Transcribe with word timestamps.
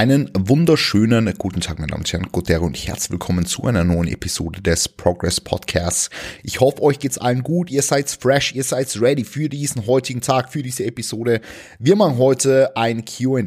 Einen 0.00 0.30
wunderschönen 0.32 1.34
guten 1.36 1.60
Tag, 1.60 1.78
meine 1.78 1.88
Damen 1.88 2.00
und 2.00 2.10
Herren, 2.10 2.32
Godero 2.32 2.64
und 2.64 2.74
herzlich 2.74 3.10
willkommen 3.10 3.44
zu 3.44 3.64
einer 3.64 3.84
neuen 3.84 4.08
Episode 4.08 4.62
des 4.62 4.88
Progress 4.88 5.42
Podcasts. 5.42 6.08
Ich 6.42 6.58
hoffe, 6.60 6.80
euch 6.80 7.00
geht's 7.00 7.18
allen 7.18 7.42
gut, 7.42 7.70
ihr 7.70 7.82
seid 7.82 8.08
fresh, 8.08 8.54
ihr 8.54 8.64
seid 8.64 8.98
ready 8.98 9.24
für 9.24 9.50
diesen 9.50 9.86
heutigen 9.86 10.22
Tag, 10.22 10.50
für 10.50 10.62
diese 10.62 10.86
Episode. 10.86 11.42
Wir 11.78 11.96
machen 11.96 12.16
heute 12.16 12.74
ein 12.78 13.04
Q&A. 13.04 13.42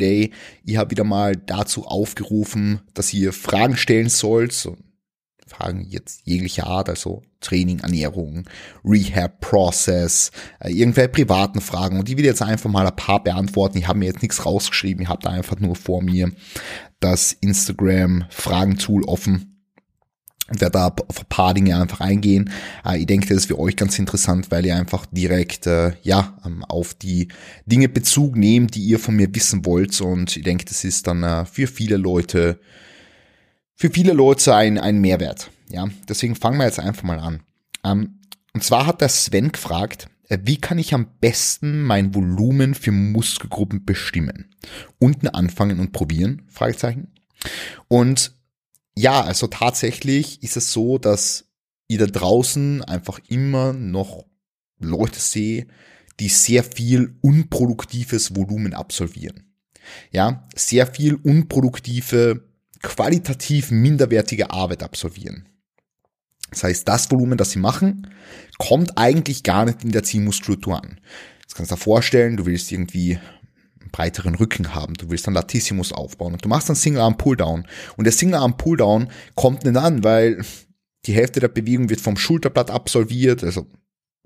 Ihr 0.63 0.77
habt 0.77 0.91
wieder 0.91 1.03
mal 1.03 1.35
dazu 1.35 1.87
aufgerufen, 1.87 2.81
dass 2.93 3.11
ihr 3.15 3.33
Fragen 3.33 3.75
stellen 3.75 4.09
sollt, 4.09 4.51
so 4.51 4.77
Fragen 5.47 5.85
jetzt 5.89 6.21
jeglicher 6.25 6.67
Art, 6.67 6.89
also 6.89 7.21
Training, 7.39 7.79
Ernährung, 7.79 8.45
Rehab 8.83 9.41
Process, 9.41 10.31
äh, 10.59 10.71
irgendwelche 10.71 11.09
privaten 11.09 11.61
Fragen 11.61 11.99
und 11.99 12.07
die 12.07 12.17
will 12.17 12.25
jetzt 12.25 12.41
einfach 12.41 12.69
mal 12.69 12.87
ein 12.87 12.95
paar 12.95 13.23
beantworten. 13.23 13.77
Ich 13.77 13.87
habe 13.87 13.99
mir 13.99 14.05
jetzt 14.05 14.21
nichts 14.21 14.45
rausgeschrieben, 14.45 15.03
ich 15.03 15.09
habe 15.09 15.21
da 15.21 15.29
einfach 15.29 15.59
nur 15.59 15.75
vor 15.75 16.01
mir 16.01 16.31
das 16.99 17.33
Instagram 17.33 18.25
Fragen-Tool 18.29 19.03
offen 19.03 19.53
und 20.49 20.61
werde 20.61 20.73
da 20.73 20.87
auf 21.07 21.19
ein 21.19 21.25
paar 21.29 21.53
Dinge 21.53 21.79
einfach 21.79 21.99
eingehen. 21.99 22.49
Äh, 22.85 22.99
ich 22.99 23.05
denke, 23.05 23.27
das 23.27 23.37
ist 23.37 23.45
für 23.47 23.59
euch 23.59 23.75
ganz 23.75 23.99
interessant, 23.99 24.51
weil 24.51 24.65
ihr 24.65 24.75
einfach 24.75 25.05
direkt 25.07 25.67
äh, 25.67 25.93
ja 26.01 26.37
ähm, 26.45 26.63
auf 26.63 26.93
die 26.93 27.27
Dinge 27.65 27.89
Bezug 27.89 28.35
nehmt, 28.35 28.75
die 28.75 28.83
ihr 28.83 28.99
von 28.99 29.15
mir 29.15 29.33
wissen 29.35 29.65
wollt 29.65 29.99
und 30.01 30.37
ich 30.37 30.43
denke, 30.43 30.65
das 30.65 30.83
ist 30.83 31.07
dann 31.07 31.45
für 31.45 31.67
viele 31.67 31.97
Leute 31.97 32.59
für 33.75 33.89
viele 33.89 34.13
Leute 34.13 34.55
ein, 34.55 34.77
ein 34.77 34.99
Mehrwert. 34.99 35.51
Ja, 35.69 35.87
deswegen 36.07 36.35
fangen 36.35 36.57
wir 36.57 36.65
jetzt 36.65 36.79
einfach 36.79 37.03
mal 37.03 37.19
an. 37.19 37.43
Ähm, 37.83 38.19
und 38.53 38.63
zwar 38.63 38.85
hat 38.85 39.01
der 39.01 39.09
Sven 39.09 39.51
gefragt, 39.51 40.07
äh, 40.29 40.39
wie 40.43 40.57
kann 40.57 40.77
ich 40.77 40.93
am 40.93 41.07
besten 41.19 41.81
mein 41.81 42.13
Volumen 42.13 42.75
für 42.75 42.91
Muskelgruppen 42.91 43.85
bestimmen? 43.85 44.55
Unten 44.99 45.27
anfangen 45.27 45.79
und 45.79 45.91
probieren? 45.91 46.43
Fragezeichen. 46.49 47.11
Und 47.87 48.33
ja, 48.95 49.21
also 49.21 49.47
tatsächlich 49.47 50.43
ist 50.43 50.55
es 50.55 50.71
so, 50.71 50.97
dass 50.97 51.45
ich 51.87 51.97
da 51.97 52.05
draußen 52.05 52.83
einfach 52.83 53.19
immer 53.27 53.73
noch 53.73 54.25
Leute 54.79 55.19
sehe, 55.19 55.67
die 56.19 56.29
sehr 56.29 56.63
viel 56.63 57.15
unproduktives 57.21 58.35
Volumen 58.35 58.73
absolvieren. 58.73 59.55
Ja, 60.11 60.47
sehr 60.55 60.87
viel 60.87 61.15
unproduktive 61.15 62.47
qualitativ 62.83 63.71
minderwertige 63.71 64.51
Arbeit 64.51 64.83
absolvieren. 64.83 65.49
Das 66.51 66.63
heißt, 66.63 66.87
das 66.87 67.09
Volumen, 67.09 67.37
das 67.37 67.51
sie 67.51 67.59
machen, 67.59 68.07
kommt 68.59 68.97
eigentlich 68.97 69.41
gar 69.41 69.65
nicht 69.65 69.83
in 69.83 69.91
der 69.91 70.03
Zielmuskulatur 70.03 70.83
an. 70.83 70.99
Das 71.47 71.55
kannst 71.55 71.71
du 71.71 71.75
dir 71.75 71.81
vorstellen, 71.81 72.37
du 72.37 72.45
willst 72.45 72.71
irgendwie 72.71 73.17
einen 73.79 73.89
breiteren 73.91 74.35
Rücken 74.35 74.75
haben, 74.75 74.93
du 74.93 75.09
willst 75.09 75.25
dann 75.25 75.33
Latissimus 75.33 75.91
aufbauen 75.91 76.33
und 76.33 76.45
du 76.45 76.49
machst 76.49 76.69
dann 76.69 76.75
Single 76.75 77.01
Arm 77.01 77.17
Pulldown 77.17 77.65
und 77.97 78.03
der 78.03 78.13
Single 78.13 78.35
Arm 78.35 78.57
Pulldown 78.57 79.09
kommt 79.33 79.65
nicht 79.65 79.77
an, 79.77 80.03
weil 80.03 80.43
die 81.05 81.13
Hälfte 81.13 81.39
der 81.39 81.47
Bewegung 81.47 81.89
wird 81.89 82.01
vom 82.01 82.17
Schulterblatt 82.17 82.69
absolviert, 82.69 83.43
also 83.43 83.67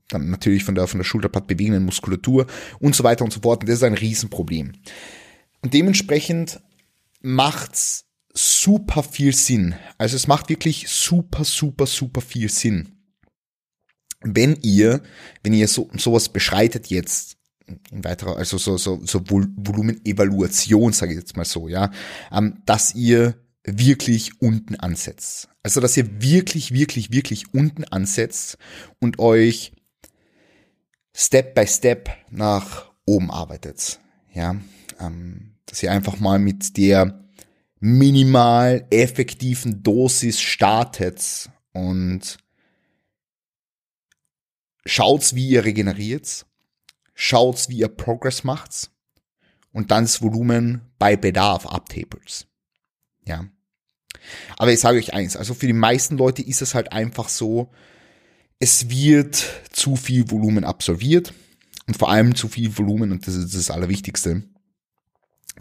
dann 0.10 0.30
natürlich 0.30 0.64
von 0.64 0.76
der, 0.76 0.88
von 0.88 1.00
der 1.00 1.06
Schulterblatt 1.06 1.48
bewegenden 1.48 1.86
Muskulatur 1.86 2.48
und 2.80 2.96
so 2.96 3.04
weiter 3.04 3.24
und 3.24 3.32
so 3.32 3.40
fort 3.42 3.62
und 3.62 3.70
das 3.70 3.78
ist 3.78 3.84
ein 3.84 3.94
Riesenproblem. 3.94 4.74
Und 5.62 5.74
dementsprechend 5.74 6.60
macht's 7.22 8.07
super 8.38 9.04
viel 9.04 9.34
Sinn. 9.34 9.76
Also 9.98 10.16
es 10.16 10.28
macht 10.28 10.50
wirklich 10.50 10.88
super, 10.88 11.44
super, 11.44 11.86
super 11.86 12.22
viel 12.22 12.50
Sinn. 12.50 12.90
Wenn 14.22 14.56
ihr, 14.62 15.02
wenn 15.44 15.54
ihr 15.54 15.68
so, 15.68 15.90
sowas 15.96 16.30
beschreitet 16.30 16.88
jetzt, 16.88 17.38
in 17.92 18.04
weiterer, 18.04 18.38
also 18.38 18.58
so, 18.58 18.78
so, 18.78 19.02
so 19.06 19.22
Volumenevaluation, 19.30 20.94
sage 20.94 21.14
ich 21.14 21.20
jetzt 21.20 21.36
mal 21.36 21.46
so, 21.46 21.68
ja, 21.68 21.92
ähm, 22.32 22.62
dass 22.66 22.96
ihr 22.96 23.36
wirklich 23.64 24.42
unten 24.42 24.76
ansetzt. 24.76 25.50
Also, 25.64 25.82
dass 25.82 25.98
ihr 25.98 26.22
wirklich, 26.22 26.72
wirklich, 26.72 27.12
wirklich 27.12 27.54
unten 27.54 27.84
ansetzt 27.84 28.58
und 29.00 29.20
euch 29.20 29.74
Step 31.14 31.56
by 31.56 31.68
Step 31.68 32.10
nach 32.30 32.92
oben 33.06 33.30
arbeitet. 33.30 34.00
Ja, 34.34 34.56
ähm, 35.00 35.56
dass 35.66 35.84
ihr 35.84 35.92
einfach 35.92 36.20
mal 36.20 36.40
mit 36.40 36.78
der 36.78 37.27
minimal 37.80 38.86
effektiven 38.90 39.84
Dosis 39.84 40.40
startet 40.40 41.50
und 41.74 42.38
schaut, 44.86 45.36
wie 45.36 45.50
ihr 45.50 45.66
regeneriert, 45.66 46.46
schaut, 47.14 47.70
wie 47.70 47.80
ihr 47.80 47.88
Progress 47.88 48.44
macht 48.44 48.90
und 49.74 49.92
dann 49.92 50.06
das 50.06 50.22
Volumen 50.22 50.82
bei 50.98 51.16
Bedarf 51.16 51.66
abtapelt. 51.66 52.48
Ja. 53.26 53.46
Aber 54.58 54.72
ich 54.72 54.80
sage 54.80 54.98
euch 54.98 55.14
eins, 55.14 55.38
also 55.38 55.54
für 55.54 55.68
die 55.68 55.74
meisten 55.74 56.18
Leute 56.18 56.42
ist 56.42 56.62
es 56.62 56.74
halt 56.74 56.92
einfach 56.92 57.30
so, 57.30 57.72
es 58.60 58.90
wird 58.90 59.46
zu 59.72 59.96
viel 59.96 60.32
Volumen 60.32 60.64
absolviert 60.64 61.34
und 61.86 61.98
vor 61.98 62.10
allem 62.10 62.36
zu 62.36 62.48
viel 62.48 62.76
Volumen, 62.78 63.12
und 63.12 63.28
das 63.28 63.36
ist 63.36 63.54
das 63.54 63.70
Allerwichtigste, 63.70 64.44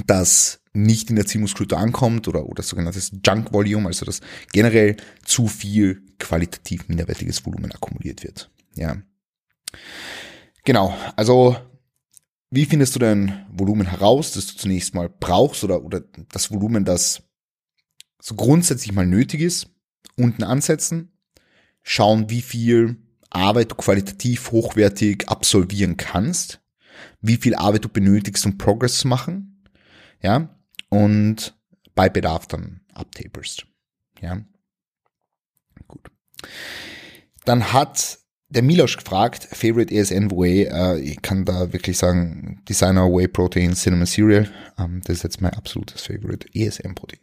das 0.07 0.61
nicht 0.77 1.11
in 1.11 1.17
der 1.17 1.27
Zielmuskulatur 1.27 1.79
ankommt 1.79 2.29
oder, 2.29 2.47
oder 2.47 2.63
sogenanntes 2.63 3.11
Junk 3.25 3.53
Volume, 3.53 3.89
also 3.89 4.05
dass 4.05 4.21
generell 4.53 4.97
zu 5.25 5.47
viel 5.47 6.03
qualitativ 6.19 6.89
minderwertiges 6.89 7.45
Volumen 7.45 7.73
akkumuliert 7.73 8.23
wird. 8.23 8.51
Ja. 8.75 8.97
Genau, 10.65 10.97
also 11.17 11.57
wie 12.51 12.67
findest 12.67 12.95
du 12.95 12.99
dein 12.99 13.47
Volumen 13.51 13.87
heraus, 13.87 14.33
das 14.33 14.47
du 14.47 14.57
zunächst 14.57 14.95
mal 14.95 15.09
brauchst 15.09 15.65
oder, 15.65 15.85
oder 15.85 16.03
das 16.33 16.51
Volumen, 16.51 16.85
das 16.85 17.23
so 18.21 18.35
grundsätzlich 18.35 18.93
mal 18.93 19.07
nötig 19.07 19.41
ist, 19.41 19.69
unten 20.17 20.43
ansetzen, 20.43 21.13
schauen, 21.83 22.31
wie 22.31 22.43
viel 22.43 22.97
Arbeit 23.31 23.73
du 23.73 23.75
qualitativ 23.75 24.51
hochwertig 24.53 25.29
absolvieren 25.29 25.97
kannst, 25.97 26.61
wie 27.21 27.37
viel 27.37 27.55
Arbeit 27.55 27.85
du 27.85 27.89
benötigst, 27.89 28.45
um 28.47 28.59
Progress 28.59 28.99
zu 28.99 29.09
machen, 29.09 29.65
ja, 30.23 30.56
und 30.89 31.55
bei 31.95 32.09
Bedarf 32.09 32.47
dann 32.47 32.81
abtaperst, 32.95 33.67
ja. 34.21 34.41
Gut. 35.87 36.11
Dann 37.45 37.73
hat 37.73 38.19
der 38.49 38.63
Milosch 38.63 38.97
gefragt, 38.97 39.49
Favorite 39.51 39.93
ESN 39.95 40.31
Whey, 40.31 40.65
äh, 40.65 40.99
ich 41.01 41.21
kann 41.23 41.45
da 41.45 41.73
wirklich 41.73 41.99
sagen, 41.99 42.63
Designer 42.69 43.07
Whey 43.07 43.29
Protein 43.29 43.75
Cinnamon 43.75 44.07
Cereal, 44.07 44.51
ähm, 44.79 45.01
das 45.05 45.19
ist 45.19 45.23
jetzt 45.25 45.41
mein 45.41 45.55
absolutes 45.55 46.03
Favorite 46.03 46.47
ESN 46.55 46.95
Protein. 46.95 47.21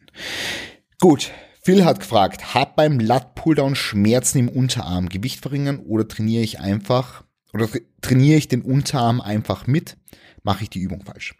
Gut, 0.99 1.31
Phil 1.61 1.85
hat 1.85 2.01
gefragt, 2.01 2.53
hat 2.53 2.75
beim 2.75 2.99
Lat 2.99 3.35
Pulldown 3.35 3.75
Schmerzen 3.75 4.39
im 4.39 4.49
Unterarm, 4.49 5.09
Gewicht 5.09 5.39
verringern 5.39 5.79
oder 5.79 6.07
trainiere 6.07 6.43
ich 6.43 6.59
einfach, 6.59 7.23
oder 7.53 7.69
trainiere 8.01 8.37
ich 8.37 8.47
den 8.47 8.61
Unterarm 8.61 9.21
einfach 9.21 9.67
mit? 9.67 9.97
mache 10.43 10.63
ich 10.63 10.69
die 10.69 10.79
Übung 10.79 11.03
falsch. 11.03 11.35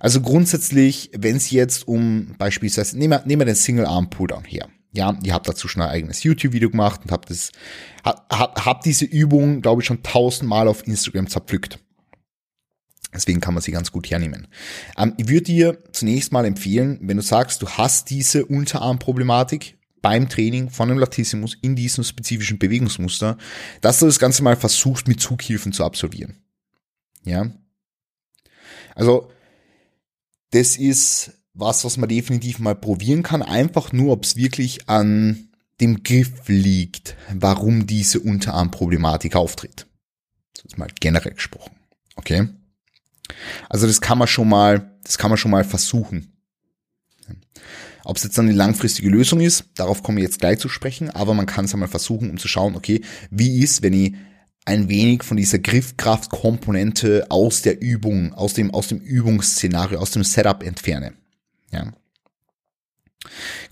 Also 0.00 0.20
grundsätzlich, 0.20 1.10
wenn 1.16 1.36
es 1.36 1.50
jetzt 1.50 1.88
um 1.88 2.34
beispielsweise, 2.38 2.98
nehmen 2.98 3.12
wir, 3.12 3.26
nehmen 3.26 3.40
wir 3.40 3.46
den 3.46 3.54
Single 3.54 3.86
Arm 3.86 4.10
Pulldown 4.10 4.44
her. 4.44 4.68
Ja, 4.92 5.18
ihr 5.22 5.34
habt 5.34 5.48
dazu 5.48 5.68
schon 5.68 5.82
ein 5.82 5.90
eigenes 5.90 6.22
YouTube-Video 6.22 6.70
gemacht 6.70 7.02
und 7.04 7.12
habt 7.12 7.28
das, 7.28 7.52
hab, 8.04 8.64
hab 8.64 8.80
diese 8.82 9.04
Übung, 9.04 9.60
glaube 9.60 9.82
ich, 9.82 9.86
schon 9.86 10.02
tausendmal 10.02 10.68
auf 10.68 10.86
Instagram 10.86 11.28
zerpflückt. 11.28 11.78
Deswegen 13.12 13.40
kann 13.40 13.54
man 13.54 13.62
sie 13.62 13.72
ganz 13.72 13.92
gut 13.92 14.10
hernehmen. 14.10 14.48
Ähm, 14.96 15.14
ich 15.16 15.28
würde 15.28 15.42
dir 15.42 15.82
zunächst 15.92 16.32
mal 16.32 16.44
empfehlen, 16.44 16.98
wenn 17.02 17.16
du 17.16 17.22
sagst, 17.22 17.62
du 17.62 17.68
hast 17.68 18.10
diese 18.10 18.46
Unterarmproblematik 18.46 19.76
beim 20.02 20.28
Training 20.28 20.70
von 20.70 20.90
einem 20.90 20.98
Latissimus 20.98 21.56
in 21.60 21.76
diesem 21.76 22.04
spezifischen 22.04 22.58
Bewegungsmuster, 22.58 23.38
dass 23.80 23.98
du 23.98 24.06
das 24.06 24.18
Ganze 24.18 24.42
mal 24.42 24.56
versuchst 24.56 25.08
mit 25.08 25.20
Zughilfen 25.20 25.72
zu 25.72 25.84
absolvieren. 25.84 26.42
Ja, 27.24 27.50
also, 28.96 29.30
das 30.50 30.76
ist 30.76 31.32
was, 31.54 31.84
was 31.84 31.96
man 31.96 32.08
definitiv 32.08 32.58
mal 32.58 32.74
probieren 32.74 33.22
kann. 33.22 33.42
Einfach 33.42 33.92
nur, 33.92 34.12
ob 34.12 34.24
es 34.24 34.36
wirklich 34.36 34.88
an 34.88 35.48
dem 35.80 36.02
Griff 36.02 36.30
liegt, 36.46 37.16
warum 37.32 37.86
diese 37.86 38.20
Unterarmproblematik 38.20 39.36
auftritt. 39.36 39.86
Das 40.54 40.64
ist 40.64 40.78
mal 40.78 40.88
generell 41.00 41.34
gesprochen. 41.34 41.76
Okay? 42.16 42.48
Also 43.68 43.86
das 43.86 44.00
kann 44.00 44.18
man 44.18 44.28
schon 44.28 44.48
mal, 44.48 44.96
das 45.04 45.18
kann 45.18 45.30
man 45.30 45.38
schon 45.38 45.50
mal 45.50 45.64
versuchen. 45.64 46.32
Ob 48.04 48.16
es 48.16 48.22
jetzt 48.22 48.38
dann 48.38 48.46
eine 48.46 48.54
langfristige 48.54 49.08
Lösung 49.08 49.40
ist, 49.40 49.64
darauf 49.74 50.02
komme 50.02 50.20
ich 50.20 50.24
jetzt 50.24 50.38
gleich 50.38 50.60
zu 50.60 50.68
sprechen, 50.68 51.10
aber 51.10 51.34
man 51.34 51.46
kann 51.46 51.64
es 51.64 51.72
einmal 51.72 51.88
versuchen, 51.88 52.30
um 52.30 52.38
zu 52.38 52.46
schauen, 52.46 52.76
okay, 52.76 53.00
wie 53.30 53.58
ist, 53.58 53.82
wenn 53.82 53.92
ich 53.92 54.14
ein 54.66 54.88
wenig 54.88 55.22
von 55.22 55.36
dieser 55.36 55.60
Griffkraftkomponente 55.60 57.26
aus 57.30 57.62
der 57.62 57.80
Übung, 57.80 58.34
aus 58.34 58.52
dem, 58.52 58.72
aus 58.72 58.88
dem 58.88 58.98
Übungsszenario, 58.98 59.98
aus 59.98 60.10
dem 60.10 60.24
Setup 60.24 60.62
entferne. 60.62 61.14
Ja. 61.70 61.92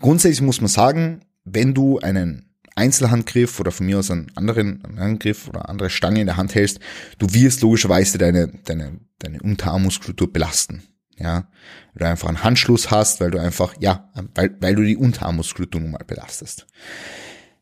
Grundsätzlich 0.00 0.40
muss 0.40 0.60
man 0.60 0.68
sagen, 0.68 1.22
wenn 1.44 1.74
du 1.74 1.98
einen 1.98 2.48
Einzelhandgriff 2.76 3.60
oder 3.60 3.72
von 3.72 3.86
mir 3.86 3.98
aus 3.98 4.10
einen 4.10 4.30
anderen, 4.36 4.84
Angriff 4.96 5.48
oder 5.48 5.68
andere 5.68 5.90
Stange 5.90 6.20
in 6.20 6.26
der 6.26 6.36
Hand 6.36 6.54
hältst, 6.54 6.78
du 7.18 7.32
wirst 7.34 7.62
logischerweise 7.62 8.16
deine, 8.18 8.48
deine, 8.64 9.00
deine 9.18 9.42
Unterarmmuskulatur 9.42 10.32
belasten. 10.32 10.82
Ja, 11.16 11.48
weil 11.92 12.00
du 12.00 12.08
einfach 12.08 12.28
einen 12.28 12.42
Handschluss 12.42 12.90
hast, 12.90 13.20
weil 13.20 13.30
du 13.30 13.38
einfach, 13.38 13.74
ja, 13.78 14.10
weil, 14.34 14.56
weil 14.60 14.74
du 14.74 14.82
die 14.82 14.96
Unterarmmuskulatur 14.96 15.80
nun 15.80 15.92
mal 15.92 16.04
belastest. 16.04 16.66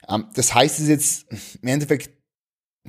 Ähm, 0.09 0.27
das 0.35 0.55
heißt, 0.55 0.77
es 0.77 0.85
ist 0.85 0.89
jetzt 0.89 1.59
im 1.61 1.69
Endeffekt 1.69 2.22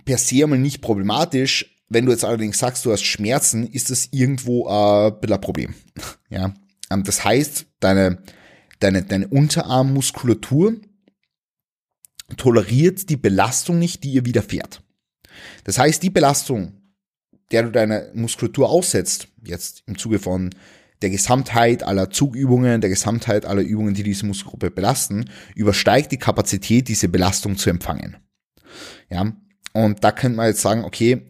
per 0.05 0.17
se 0.17 0.43
einmal 0.43 0.59
nicht 0.59 0.81
problematisch. 0.81 1.75
Wenn 1.89 2.05
du 2.05 2.11
jetzt 2.11 2.25
allerdings 2.25 2.57
sagst, 2.57 2.85
du 2.85 2.91
hast 2.91 3.03
Schmerzen, 3.03 3.67
ist 3.67 3.89
das 3.89 4.09
irgendwo 4.11 4.67
ein 4.67 5.19
bisschen 5.19 5.35
ein 5.35 5.41
Problem. 5.41 5.75
Ja, 6.29 6.51
ähm, 6.89 7.03
das 7.03 7.23
heißt, 7.23 7.67
deine, 7.79 8.23
deine, 8.79 9.03
deine 9.03 9.27
Unterarmmuskulatur 9.27 10.77
toleriert 12.37 13.09
die 13.09 13.17
Belastung 13.17 13.77
nicht, 13.77 14.03
die 14.03 14.13
ihr 14.13 14.25
widerfährt. 14.25 14.81
Das 15.63 15.77
heißt, 15.77 16.01
die 16.01 16.09
Belastung, 16.09 16.81
der 17.51 17.63
du 17.63 17.71
deine 17.71 18.11
Muskulatur 18.15 18.69
aussetzt, 18.69 19.27
jetzt 19.45 19.83
im 19.85 19.97
Zuge 19.97 20.17
von 20.17 20.49
der 21.03 21.09
Gesamtheit 21.09 21.83
aller 21.83 22.09
Zugübungen, 22.09 22.81
der 22.81 22.89
Gesamtheit 22.89 23.45
aller 23.45 23.61
Übungen, 23.61 23.93
die 23.93 24.03
diese 24.03 24.25
Muskelgruppe 24.25 24.71
belasten, 24.71 25.29
übersteigt 25.53 26.11
die 26.11 26.17
Kapazität, 26.17 26.87
diese 26.87 27.09
Belastung 27.09 27.57
zu 27.57 27.69
empfangen. 27.69 28.17
Ja, 29.09 29.33
und 29.73 30.03
da 30.03 30.11
könnte 30.11 30.37
man 30.37 30.47
jetzt 30.47 30.61
sagen, 30.61 30.85
okay, 30.85 31.27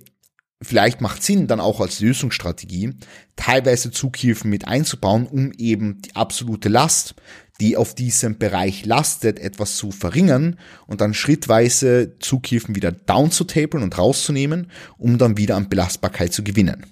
vielleicht 0.61 1.01
macht 1.01 1.23
Sinn, 1.23 1.47
dann 1.47 1.59
auch 1.59 1.79
als 1.81 1.99
Lösungsstrategie 1.99 2.95
teilweise 3.35 3.91
Zughilfen 3.91 4.49
mit 4.49 4.67
einzubauen, 4.67 5.27
um 5.27 5.51
eben 5.53 6.01
die 6.01 6.15
absolute 6.15 6.69
Last, 6.69 7.15
die 7.59 7.77
auf 7.77 7.95
diesem 7.95 8.37
Bereich 8.37 8.85
lastet, 8.85 9.39
etwas 9.39 9.77
zu 9.77 9.91
verringern 9.91 10.59
und 10.87 11.01
dann 11.01 11.13
schrittweise 11.13 12.17
Zughilfen 12.19 12.75
wieder 12.75 12.91
down 12.91 13.31
zu 13.31 13.43
tapern 13.43 13.83
und 13.83 13.97
rauszunehmen, 13.97 14.71
um 14.97 15.17
dann 15.17 15.37
wieder 15.37 15.55
an 15.55 15.69
Belastbarkeit 15.69 16.33
zu 16.33 16.43
gewinnen. 16.43 16.85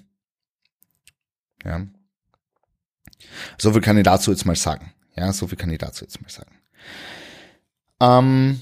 Ja. 1.64 1.86
So 3.58 3.72
viel 3.72 3.80
kann 3.80 3.96
ich 3.96 4.04
dazu 4.04 4.30
jetzt 4.30 4.46
mal 4.46 4.56
sagen. 4.56 4.92
Ja, 5.16 5.32
so 5.32 5.46
viel 5.46 5.58
kann 5.58 5.70
ich 5.70 5.78
dazu 5.78 6.04
jetzt 6.04 6.20
mal 6.20 6.30
sagen. 6.30 6.58
Ähm, 8.00 8.60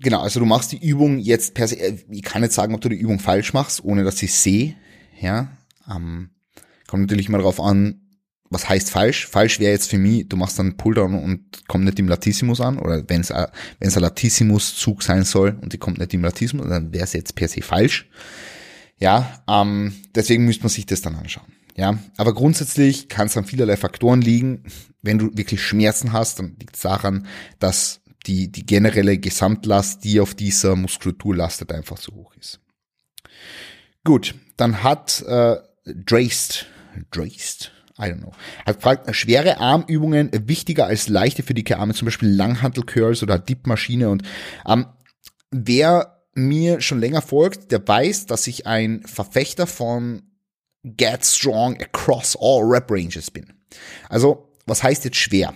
genau, 0.00 0.20
also 0.20 0.40
du 0.40 0.46
machst 0.46 0.72
die 0.72 0.86
Übung 0.86 1.18
jetzt 1.18 1.54
per 1.54 1.68
se, 1.68 1.78
äh, 1.78 1.96
ich 2.10 2.22
kann 2.22 2.42
nicht 2.42 2.52
sagen, 2.52 2.74
ob 2.74 2.80
du 2.80 2.88
die 2.88 2.96
Übung 2.96 3.18
falsch 3.18 3.52
machst, 3.52 3.84
ohne 3.84 4.04
dass 4.04 4.22
ich 4.22 4.34
sehe. 4.34 4.74
Ja, 5.20 5.48
ähm, 5.90 6.30
kommt 6.86 7.02
natürlich 7.02 7.28
mal 7.28 7.38
darauf 7.38 7.60
an, 7.60 8.00
was 8.50 8.68
heißt 8.68 8.90
falsch? 8.90 9.26
Falsch 9.26 9.60
wäre 9.60 9.72
jetzt 9.72 9.90
für 9.90 9.98
mich, 9.98 10.28
du 10.28 10.36
machst 10.36 10.58
dann 10.58 10.76
Pulldown 10.76 11.14
und 11.14 11.68
kommt 11.68 11.84
nicht 11.84 11.98
im 11.98 12.08
Latissimus 12.08 12.60
an, 12.60 12.78
oder 12.78 13.04
wenn 13.08 13.20
es 13.20 13.30
ein 13.30 13.50
Latissimus-Zug 13.80 15.02
sein 15.02 15.24
soll 15.24 15.58
und 15.60 15.72
die 15.72 15.78
kommt 15.78 15.98
nicht 15.98 16.14
im 16.14 16.22
Latissimus, 16.22 16.68
dann 16.68 16.92
wäre 16.92 17.04
es 17.04 17.12
jetzt 17.12 17.34
per 17.34 17.48
se 17.48 17.62
falsch. 17.62 18.08
Ja, 18.98 19.42
ähm, 19.48 19.92
deswegen 20.14 20.44
müsste 20.44 20.64
man 20.64 20.70
sich 20.70 20.86
das 20.86 21.02
dann 21.02 21.14
anschauen. 21.14 21.52
Ja, 21.76 21.98
aber 22.16 22.34
grundsätzlich 22.34 23.08
kann 23.08 23.28
es 23.28 23.36
an 23.36 23.44
vielerlei 23.44 23.76
Faktoren 23.76 24.20
liegen. 24.20 24.64
Wenn 25.00 25.18
du 25.18 25.30
wirklich 25.36 25.62
Schmerzen 25.62 26.12
hast, 26.12 26.40
dann 26.40 26.56
liegt 26.58 26.74
es 26.74 26.82
daran, 26.82 27.26
dass 27.60 28.00
die, 28.26 28.50
die 28.50 28.66
generelle 28.66 29.18
Gesamtlast, 29.18 30.04
die 30.04 30.20
auf 30.20 30.34
dieser 30.34 30.76
Muskulatur 30.76 31.36
lastet, 31.36 31.72
einfach 31.72 31.98
zu 31.98 32.14
hoch 32.14 32.34
ist. 32.34 32.60
Gut, 34.04 34.34
dann 34.56 34.82
hat 34.82 35.22
äh, 35.22 35.56
Draced, 35.84 36.66
Draced, 37.10 37.72
I 37.98 38.02
don't 38.02 38.18
know. 38.18 38.32
Hat 38.64 38.76
gefragt, 38.76 39.14
schwere 39.14 39.58
Armübungen 39.58 40.30
wichtiger 40.46 40.86
als 40.86 41.08
leichte 41.08 41.42
für 41.42 41.54
dicke 41.54 41.78
Arme, 41.78 41.94
zum 41.94 42.06
Beispiel 42.06 42.28
Langhantel-Curls 42.28 43.22
oder 43.22 43.38
Dip-Maschine 43.38 44.08
und 44.08 44.22
ähm, 44.66 44.86
wer 45.50 46.22
mir 46.34 46.80
schon 46.80 47.00
länger 47.00 47.22
folgt, 47.22 47.72
der 47.72 47.86
weiß, 47.86 48.26
dass 48.26 48.46
ich 48.46 48.66
ein 48.66 49.02
Verfechter 49.04 49.66
von 49.66 50.22
Get 50.84 51.24
Strong 51.24 51.80
across 51.82 52.36
all 52.40 52.62
Rep 52.62 52.90
Ranges 52.90 53.30
bin. 53.30 53.52
Also, 54.08 54.52
was 54.66 54.82
heißt 54.82 55.04
jetzt 55.04 55.16
schwer? 55.16 55.54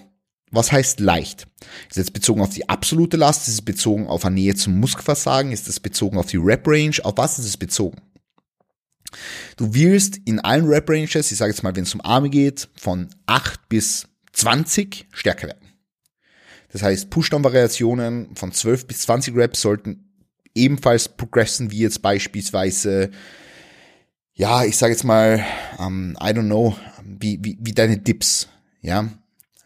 Was 0.53 0.71
heißt 0.71 1.01
leicht? 1.01 1.47
Ist 1.89 1.97
jetzt 1.97 2.13
bezogen 2.13 2.43
auf 2.43 2.51
die 2.51 2.69
absolute 2.69 3.17
Last? 3.17 3.49
Ist 3.49 3.55
es 3.55 3.63
bezogen 3.63 4.07
auf 4.07 4.25
eine 4.25 4.35
Nähe 4.35 4.55
zum 4.55 4.79
Muskelversagen? 4.79 5.51
Ist 5.51 5.67
es 5.67 5.81
bezogen 5.81 6.19
auf 6.19 6.27
die 6.27 6.37
Rep 6.37 6.69
Range? 6.69 6.95
Auf 7.03 7.15
was 7.17 7.39
ist 7.39 7.47
es 7.47 7.57
bezogen? 7.57 8.01
Du 9.57 9.75
willst 9.75 10.19
in 10.25 10.41
allen 10.41 10.67
Rep 10.67 10.89
Ranges, 10.89 11.33
ich 11.33 11.39
sage 11.39 11.53
jetzt 11.53 11.63
mal, 11.63 11.75
wenn 11.75 11.85
es 11.85 11.95
um 11.95 12.03
Arme 12.03 12.29
geht, 12.29 12.69
von 12.77 13.09
8 13.27 13.69
bis 13.71 14.09
20 14.35 15.09
stärker 15.11 15.49
werden. 15.49 15.69
Das 16.71 16.83
heißt, 16.83 17.11
Pushdown-Variationen 17.11 18.37
von 18.37 18.53
12 18.53 18.87
bis 18.87 19.01
20 19.03 19.35
Reps 19.35 19.63
sollten 19.63 20.13
ebenfalls 20.55 21.09
progressen, 21.09 21.71
wie 21.71 21.81
jetzt 21.81 22.03
beispielsweise, 22.03 23.11
ja, 24.35 24.65
ich 24.65 24.77
sage 24.77 24.93
jetzt 24.93 25.05
mal, 25.05 25.45
um, 25.79 25.87
ähm, 25.87 26.17
I 26.21 26.31
don't 26.31 26.47
know, 26.47 26.77
wie, 27.05 27.39
wie, 27.43 27.59
wie 27.61 27.73
deine 27.73 27.99
Dips, 27.99 28.49
ja, 28.81 29.09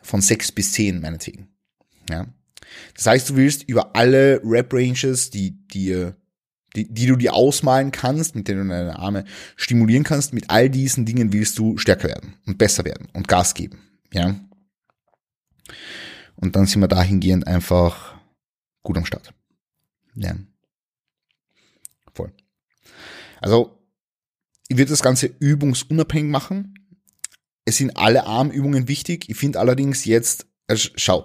von 0.06 0.20
6 0.20 0.52
bis 0.52 0.72
10 0.72 1.00
meinetwegen, 1.00 1.48
ja. 2.08 2.26
Das 2.94 3.06
heißt, 3.06 3.30
du 3.30 3.36
willst 3.36 3.68
über 3.68 3.94
alle 3.94 4.40
Rep-Ranges, 4.44 5.30
die 5.30 5.52
dir 5.68 6.16
die, 6.74 6.92
die 6.92 7.06
du 7.06 7.16
dir 7.16 7.34
ausmalen 7.34 7.90
kannst, 7.90 8.34
mit 8.34 8.48
denen 8.48 8.68
du 8.68 8.74
deine 8.74 8.98
Arme 8.98 9.24
stimulieren 9.56 10.04
kannst, 10.04 10.34
mit 10.34 10.50
all 10.50 10.68
diesen 10.68 11.06
Dingen 11.06 11.32
willst 11.32 11.58
du 11.58 11.78
stärker 11.78 12.08
werden 12.08 12.34
und 12.46 12.58
besser 12.58 12.84
werden 12.84 13.08
und 13.14 13.28
Gas 13.28 13.54
geben, 13.54 13.78
ja. 14.12 14.38
Und 16.36 16.54
dann 16.54 16.66
sind 16.66 16.80
wir 16.80 16.88
dahingehend 16.88 17.46
einfach 17.46 18.14
gut 18.82 18.98
am 18.98 19.06
Start. 19.06 19.32
Ja. 20.14 20.36
Voll. 22.12 22.32
Also, 23.40 23.78
ich 24.68 24.76
würde 24.76 24.90
das 24.90 25.02
Ganze 25.02 25.26
übungsunabhängig 25.26 26.30
machen. 26.30 26.74
Es 27.66 27.76
sind 27.76 27.96
alle 27.96 28.24
Armübungen 28.24 28.88
wichtig. 28.88 29.28
Ich 29.28 29.36
finde 29.36 29.60
allerdings 29.60 30.04
jetzt, 30.06 30.46
also 30.68 30.88
schau, 30.94 31.24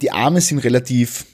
die 0.00 0.10
Arme 0.10 0.40
sind 0.40 0.58
relativ 0.60 1.26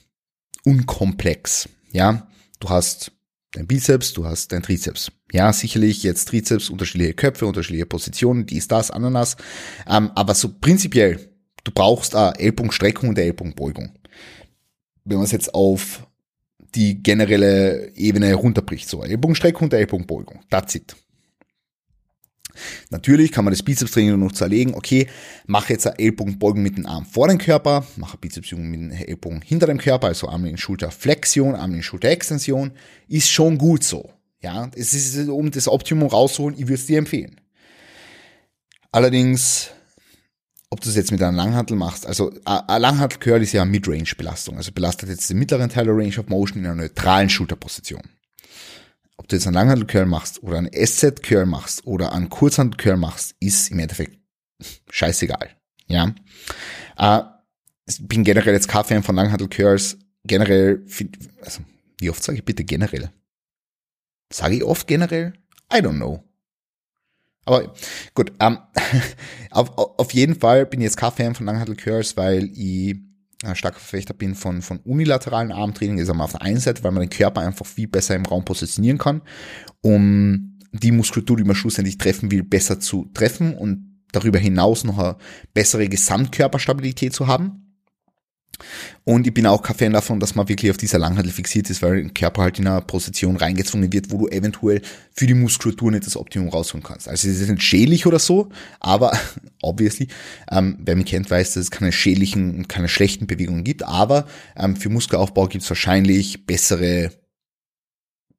unkomplex. 0.64 1.68
Ja, 1.92 2.28
du 2.58 2.68
hast 2.70 3.12
dein 3.52 3.66
Bizeps, 3.66 4.12
du 4.14 4.24
hast 4.24 4.52
dein 4.52 4.62
Trizeps. 4.62 5.12
Ja, 5.32 5.52
sicherlich 5.52 6.02
jetzt 6.02 6.28
Trizeps, 6.28 6.70
unterschiedliche 6.70 7.14
Köpfe, 7.14 7.46
unterschiedliche 7.46 7.86
Positionen, 7.86 8.46
dies, 8.46 8.68
das, 8.68 8.90
Ananas. 8.90 9.36
Ähm, 9.86 10.10
aber 10.14 10.34
so 10.34 10.58
prinzipiell, 10.58 11.30
du 11.64 11.72
brauchst 11.72 12.14
eine 12.14 12.38
Ellbogenstreckung 12.38 13.10
und 13.10 13.18
eine 13.18 13.26
Ellbogenbeugung. 13.26 13.98
Wenn 15.04 15.18
man 15.18 15.24
es 15.24 15.32
jetzt 15.32 15.54
auf 15.54 16.06
die 16.74 17.02
generelle 17.02 17.94
Ebene 17.96 18.34
runterbricht, 18.34 18.88
so 18.88 19.02
Ellbogenstreckung 19.02 19.64
und 19.64 19.74
Ellbogenbeugung. 19.74 20.40
That's 20.50 20.74
it. 20.74 20.96
Natürlich 22.90 23.32
kann 23.32 23.44
man 23.44 23.52
das 23.52 23.62
Bizepstraining 23.62 24.18
noch 24.18 24.32
zerlegen. 24.32 24.74
Okay, 24.74 25.08
mache 25.46 25.72
jetzt 25.72 25.86
eine 25.86 25.98
Ellbogenbeugung 25.98 26.62
mit 26.62 26.76
dem 26.76 26.86
Arm 26.86 27.06
vor 27.06 27.28
dem 27.28 27.38
Körper, 27.38 27.86
mache 27.96 28.18
Bizepsübung 28.18 28.68
mit 28.68 28.80
dem 28.80 28.90
Ellbogen 28.90 29.42
hinter 29.42 29.66
dem 29.66 29.78
Körper, 29.78 30.08
also 30.08 30.28
Arm 30.28 30.44
in 30.44 30.56
Schulterflexion, 30.56 31.54
Arm 31.54 31.74
in 31.74 31.82
Schulterextension. 31.82 32.72
Ist 33.08 33.30
schon 33.30 33.58
gut 33.58 33.84
so. 33.84 34.10
Ja, 34.40 34.70
es 34.74 34.94
ist, 34.94 35.28
um 35.28 35.50
das 35.50 35.68
Optimum 35.68 36.08
rauszuholen, 36.08 36.56
ich 36.56 36.64
würde 36.64 36.74
es 36.74 36.86
dir 36.86 36.98
empfehlen. 36.98 37.40
Allerdings, 38.92 39.70
ob 40.70 40.80
du 40.80 40.88
es 40.88 40.96
jetzt 40.96 41.10
mit 41.10 41.22
einem 41.22 41.36
Langhantel 41.36 41.76
machst, 41.76 42.06
also 42.06 42.32
ein 42.44 42.80
Langhantel 42.80 43.18
Curl 43.18 43.42
ist 43.42 43.52
ja 43.52 43.62
eine 43.62 43.70
Midrange-Belastung, 43.70 44.56
also 44.56 44.72
belastet 44.72 45.08
jetzt 45.08 45.28
den 45.28 45.38
mittleren 45.38 45.68
Teil 45.68 45.86
der 45.86 45.96
Range 45.96 46.18
of 46.18 46.28
Motion 46.28 46.60
in 46.60 46.66
einer 46.66 46.76
neutralen 46.76 47.28
Schulterposition 47.28 48.02
ob 49.18 49.28
du 49.28 49.36
jetzt 49.36 49.46
einen 49.46 49.54
Langhandel-Curl 49.54 50.06
machst 50.06 50.42
oder 50.42 50.58
einen 50.58 50.70
SZ-Curl 50.72 51.44
machst 51.44 51.86
oder 51.86 52.12
einen 52.12 52.30
Kurzhandel-Curl 52.30 52.96
machst, 52.96 53.34
ist 53.40 53.70
im 53.70 53.80
Endeffekt 53.80 54.18
scheißegal. 54.90 55.50
Ja. 55.86 56.14
Äh, 56.96 57.22
ich 57.86 58.06
bin 58.06 58.24
generell 58.24 58.54
jetzt 58.54 58.68
kein 58.68 58.84
Fan 58.84 59.02
von 59.02 59.16
Langhandel-Curls. 59.16 59.98
Generell, 60.24 60.84
also, 61.42 61.60
wie 61.98 62.10
oft 62.10 62.22
sage 62.22 62.38
ich 62.38 62.44
bitte 62.44 62.64
generell? 62.64 63.10
Sage 64.32 64.56
ich 64.56 64.64
oft 64.64 64.86
generell? 64.86 65.32
I 65.72 65.78
don't 65.78 65.96
know. 65.96 66.22
Aber 67.44 67.72
gut, 68.14 68.32
ähm, 68.40 68.58
auf, 69.50 69.76
auf 69.76 70.12
jeden 70.12 70.38
Fall 70.38 70.66
bin 70.66 70.80
ich 70.80 70.84
jetzt 70.84 70.96
kein 70.96 71.12
Fan 71.12 71.34
von 71.34 71.46
Langhandel-Curls, 71.46 72.16
weil 72.16 72.50
ich 72.52 72.96
starker 73.54 73.78
Verfechter 73.78 74.14
bin 74.14 74.34
von, 74.34 74.62
von 74.62 74.78
unilateralen 74.78 75.52
Armtraining, 75.52 75.98
ist 75.98 76.10
einmal 76.10 76.24
auf 76.24 76.32
der 76.32 76.42
einen 76.42 76.60
Seite, 76.60 76.82
weil 76.84 76.92
man 76.92 77.02
den 77.02 77.10
Körper 77.10 77.40
einfach 77.40 77.66
viel 77.66 77.88
besser 77.88 78.16
im 78.16 78.26
Raum 78.26 78.44
positionieren 78.44 78.98
kann, 78.98 79.22
um 79.80 80.58
die 80.72 80.92
Muskulatur, 80.92 81.36
die 81.36 81.44
man 81.44 81.56
schlussendlich 81.56 81.98
treffen 81.98 82.30
will, 82.30 82.42
besser 82.42 82.80
zu 82.80 83.10
treffen 83.14 83.54
und 83.54 84.02
darüber 84.12 84.38
hinaus 84.38 84.84
noch 84.84 84.98
eine 84.98 85.16
bessere 85.54 85.88
Gesamtkörperstabilität 85.88 87.14
zu 87.14 87.26
haben. 87.26 87.67
Und 89.04 89.26
ich 89.26 89.32
bin 89.32 89.46
auch 89.46 89.62
kein 89.62 89.76
Fan 89.76 89.92
davon, 89.92 90.20
dass 90.20 90.34
man 90.34 90.48
wirklich 90.48 90.70
auf 90.70 90.76
dieser 90.76 90.98
Langhantel 90.98 91.32
fixiert 91.32 91.70
ist, 91.70 91.80
weil 91.80 92.02
der 92.02 92.12
Körper 92.12 92.42
halt 92.42 92.58
in 92.58 92.66
einer 92.66 92.80
Position 92.80 93.36
reingezwungen 93.36 93.92
wird, 93.92 94.10
wo 94.10 94.18
du 94.18 94.28
eventuell 94.28 94.82
für 95.12 95.26
die 95.26 95.34
Muskulatur 95.34 95.90
nicht 95.90 96.06
das 96.06 96.16
Optimum 96.16 96.48
rausholen 96.48 96.82
kannst. 96.82 97.08
Also 97.08 97.28
es 97.28 97.40
ist 97.40 97.48
nicht 97.48 97.62
schädlich 97.62 98.06
oder 98.06 98.18
so, 98.18 98.50
aber 98.80 99.16
obviously, 99.62 100.08
ähm, 100.50 100.78
wer 100.80 100.96
mich 100.96 101.06
kennt, 101.06 101.30
weiß, 101.30 101.54
dass 101.54 101.64
es 101.64 101.70
keine 101.70 101.92
schädlichen 101.92 102.56
und 102.56 102.68
keine 102.68 102.88
schlechten 102.88 103.26
Bewegungen 103.26 103.64
gibt, 103.64 103.82
aber 103.82 104.26
ähm, 104.56 104.76
für 104.76 104.88
Muskelaufbau 104.88 105.46
gibt 105.46 105.64
es 105.64 105.70
wahrscheinlich 105.70 106.44
bessere, 106.46 107.12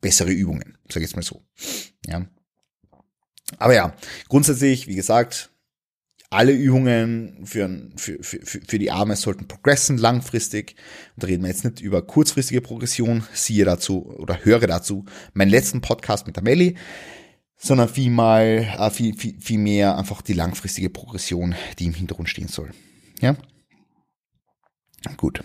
bessere 0.02 0.32
Übungen, 0.32 0.78
sag 0.88 0.98
ich 0.98 1.10
jetzt 1.10 1.16
mal 1.16 1.24
so. 1.24 1.42
Ja. 2.06 2.26
Aber 3.58 3.74
ja, 3.74 3.96
grundsätzlich, 4.28 4.88
wie 4.88 4.96
gesagt, 4.96 5.50
alle 6.30 6.52
Übungen 6.52 7.46
für, 7.46 7.70
für, 7.96 8.22
für, 8.22 8.40
für 8.44 8.80
die 8.80 8.92
Arme 8.92 9.16
sollten 9.16 9.48
progressen 9.48 9.98
langfristig. 9.98 10.76
Und 11.16 11.24
da 11.24 11.28
reden 11.28 11.44
wir 11.44 11.50
jetzt 11.50 11.66
nicht 11.66 11.82
über 11.82 12.04
kurzfristige 12.04 12.62
Progression, 12.62 13.24
siehe 13.34 13.66
dazu 13.66 14.06
oder 14.06 14.46
höre 14.46 14.68
dazu 14.68 15.06
meinen 15.34 15.50
letzten 15.50 15.82
Podcast 15.82 16.28
mit 16.28 16.36
der 16.36 16.44
Melli, 16.44 16.76
sondern 17.58 17.90
viel, 17.90 18.12
mal, 18.12 18.68
äh, 18.78 18.90
viel, 18.92 19.16
viel, 19.18 19.40
viel 19.40 19.58
mehr 19.58 19.98
einfach 19.98 20.22
die 20.22 20.34
langfristige 20.34 20.90
Progression, 20.90 21.56
die 21.80 21.86
im 21.86 21.94
Hintergrund 21.94 22.30
stehen 22.30 22.48
soll. 22.48 22.70
Ja? 23.22 23.36
Gut. 25.18 25.44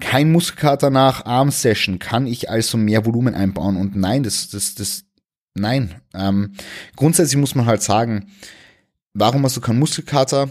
Kein 0.00 0.32
Muskelkater 0.32 0.88
nach 0.88 1.26
Arm-Session. 1.26 1.98
Kann 1.98 2.26
ich 2.26 2.48
also 2.48 2.78
mehr 2.78 3.04
Volumen 3.04 3.34
einbauen? 3.34 3.76
Und 3.76 3.96
nein, 3.96 4.22
das, 4.22 4.48
das, 4.48 4.74
das, 4.74 5.04
nein. 5.54 6.00
Ähm, 6.14 6.54
grundsätzlich 6.96 7.38
muss 7.38 7.54
man 7.54 7.66
halt 7.66 7.82
sagen, 7.82 8.30
Warum 9.18 9.42
hast 9.42 9.56
du 9.56 9.60
keinen 9.60 9.80
Muskelkater? 9.80 10.48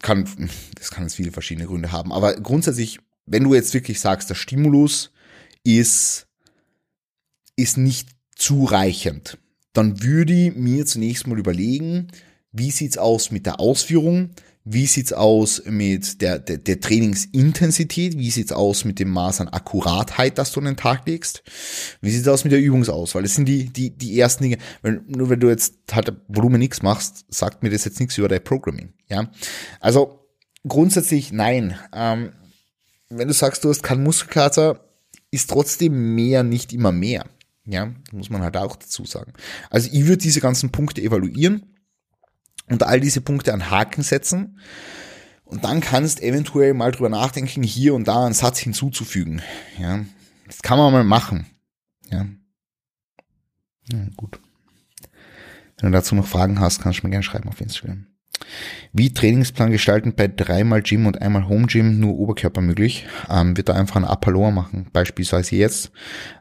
Kann, 0.00 0.28
das 0.76 0.92
kann 0.92 1.02
jetzt 1.02 1.16
viele 1.16 1.32
verschiedene 1.32 1.66
Gründe 1.66 1.90
haben. 1.90 2.12
Aber 2.12 2.34
grundsätzlich, 2.36 3.00
wenn 3.26 3.42
du 3.42 3.52
jetzt 3.52 3.74
wirklich 3.74 3.98
sagst, 3.98 4.30
der 4.30 4.36
Stimulus 4.36 5.10
ist, 5.64 6.28
ist 7.56 7.78
nicht 7.78 8.10
zureichend, 8.36 9.38
dann 9.72 10.04
würde 10.04 10.32
ich 10.32 10.54
mir 10.54 10.86
zunächst 10.86 11.26
mal 11.26 11.38
überlegen, 11.38 12.12
wie 12.52 12.70
sieht's 12.70 12.98
aus 12.98 13.30
mit 13.30 13.46
der 13.46 13.60
Ausführung? 13.60 14.30
Wie 14.64 14.86
sieht's 14.86 15.12
aus 15.12 15.62
mit 15.66 16.20
der, 16.20 16.38
der, 16.38 16.58
der 16.58 16.80
Trainingsintensität? 16.80 18.18
Wie 18.18 18.30
sieht's 18.30 18.52
aus 18.52 18.84
mit 18.84 18.98
dem 18.98 19.10
Maß 19.10 19.40
an 19.40 19.48
Akkuratheit, 19.48 20.36
das 20.36 20.52
du 20.52 20.60
an 20.60 20.66
den 20.66 20.76
Tag 20.76 21.06
legst? 21.06 21.42
Wie 22.02 22.10
sieht's 22.10 22.28
aus 22.28 22.44
mit 22.44 22.52
der 22.52 22.60
Übungsauswahl? 22.60 23.22
Das 23.22 23.34
sind 23.34 23.46
die, 23.46 23.64
die, 23.72 23.90
die 23.90 24.18
ersten 24.20 24.44
Dinge. 24.44 24.58
Weil, 24.82 25.02
nur 25.06 25.30
wenn 25.30 25.40
du 25.40 25.48
jetzt 25.48 25.76
halt 25.92 26.12
Volumen 26.28 26.58
nichts 26.58 26.82
machst, 26.82 27.24
sagt 27.30 27.62
mir 27.62 27.70
das 27.70 27.84
jetzt 27.86 28.00
nichts 28.00 28.18
über 28.18 28.28
dein 28.28 28.44
Programming. 28.44 28.92
Ja. 29.08 29.30
Also, 29.80 30.28
grundsätzlich 30.68 31.32
nein. 31.32 31.78
Ähm, 31.94 32.32
wenn 33.08 33.28
du 33.28 33.34
sagst, 33.34 33.64
du 33.64 33.70
hast 33.70 33.82
keinen 33.82 34.02
Muskelkater, 34.02 34.84
ist 35.30 35.48
trotzdem 35.48 36.14
mehr 36.14 36.42
nicht 36.42 36.72
immer 36.72 36.92
mehr. 36.92 37.24
Ja, 37.64 37.92
muss 38.12 38.30
man 38.30 38.42
halt 38.42 38.56
auch 38.56 38.76
dazu 38.76 39.04
sagen. 39.04 39.32
Also 39.70 39.88
ich 39.92 40.06
würde 40.06 40.18
diese 40.18 40.40
ganzen 40.40 40.70
Punkte 40.70 41.02
evaluieren 41.02 41.70
und 42.70 42.84
all 42.84 43.00
diese 43.00 43.20
Punkte 43.20 43.52
an 43.52 43.70
Haken 43.70 44.02
setzen. 44.02 44.58
Und 45.44 45.64
dann 45.64 45.80
kannst 45.80 46.22
eventuell 46.22 46.74
mal 46.74 46.92
drüber 46.92 47.08
nachdenken, 47.08 47.64
hier 47.64 47.94
und 47.94 48.06
da 48.06 48.24
einen 48.24 48.34
Satz 48.34 48.60
hinzuzufügen. 48.60 49.42
Ja, 49.78 50.04
das 50.46 50.62
kann 50.62 50.78
man 50.78 50.92
mal 50.92 51.04
machen. 51.04 51.46
Ja, 52.08 52.26
ja 53.92 53.98
gut. 54.16 54.40
Wenn 55.78 55.90
du 55.90 55.98
dazu 55.98 56.14
noch 56.14 56.26
Fragen 56.26 56.60
hast, 56.60 56.80
kannst 56.80 57.00
du 57.00 57.06
mir 57.06 57.10
gerne 57.10 57.24
schreiben 57.24 57.48
auf 57.48 57.60
Instagram. 57.60 58.06
Wie 58.92 59.12
Trainingsplan 59.12 59.70
gestalten 59.70 60.14
bei 60.14 60.28
dreimal 60.28 60.82
Gym 60.82 61.06
und 61.06 61.20
einmal 61.20 61.48
Home 61.48 61.66
Gym 61.66 61.98
nur 61.98 62.16
Oberkörper 62.16 62.60
möglich? 62.60 63.06
Ähm, 63.28 63.56
wird 63.56 63.68
da 63.68 63.74
einfach 63.74 63.96
ein 63.96 64.04
Upper 64.04 64.50
machen, 64.50 64.88
beispielsweise 64.92 65.56
jetzt, 65.56 65.90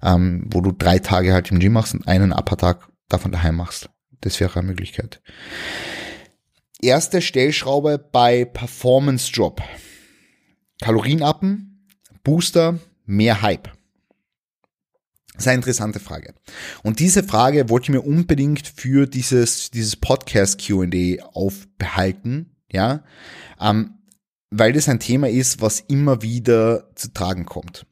ähm, 0.04 0.48
wo 0.52 0.62
du 0.62 0.72
drei 0.72 1.00
Tage 1.00 1.34
halt 1.34 1.52
im 1.52 1.60
Gym 1.60 1.74
machst 1.74 1.96
und 1.96 2.08
einen 2.08 2.32
Upper 2.32 2.58
Tag 2.58 2.90
davon 3.10 3.32
daheim 3.32 3.56
machst. 3.56 3.90
Das 4.22 4.40
wäre 4.40 4.60
eine 4.60 4.68
Möglichkeit 4.68 5.22
erste 6.82 7.22
Stellschraube 7.22 7.98
bei 7.98 8.46
Performance 8.46 9.32
Drop. 9.32 9.62
Kalorienappen, 10.82 11.86
Booster, 12.24 12.80
mehr 13.06 13.42
Hype. 13.42 13.70
Eine 15.46 15.56
interessante 15.56 16.00
Frage. 16.00 16.34
Und 16.84 17.00
diese 17.00 17.24
Frage 17.24 17.70
wollte 17.70 17.86
ich 17.86 17.90
mir 17.90 18.02
unbedingt 18.02 18.68
für 18.68 19.08
dieses, 19.08 19.72
dieses 19.72 19.96
Podcast 19.96 20.66
Q&A 20.66 21.24
aufbehalten, 21.34 22.56
ja, 22.72 23.04
ähm, 23.60 23.96
weil 24.52 24.74
das 24.74 24.90
ein 24.90 25.00
Thema 25.00 25.30
ist, 25.30 25.62
was 25.62 25.80
immer 25.82 26.22
wieder 26.22 26.94
zu 26.96 27.14
tragen 27.14 27.46
kommt. 27.46 27.86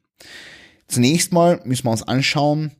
Zunächst 0.88 1.32
mal 1.32 1.60
müssen 1.64 1.84
wir 1.84 1.92
uns 1.92 2.02
anschauen, 2.02 2.72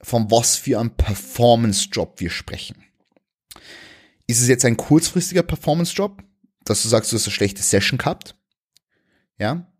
von 0.00 0.30
was 0.30 0.56
für 0.56 0.78
einem 0.80 0.90
Performance-Job 0.90 2.20
wir 2.20 2.30
sprechen. 2.30 2.76
Ist 4.28 4.42
es 4.42 4.48
jetzt 4.48 4.66
ein 4.66 4.76
kurzfristiger 4.76 5.42
Performance-Job, 5.42 6.22
dass 6.64 6.82
du 6.82 6.88
sagst, 6.88 7.10
du 7.10 7.16
hast 7.16 7.24
eine 7.24 7.32
schlechte 7.32 7.62
Session 7.62 7.98
gehabt? 7.98 8.36
Ja. 9.38 9.72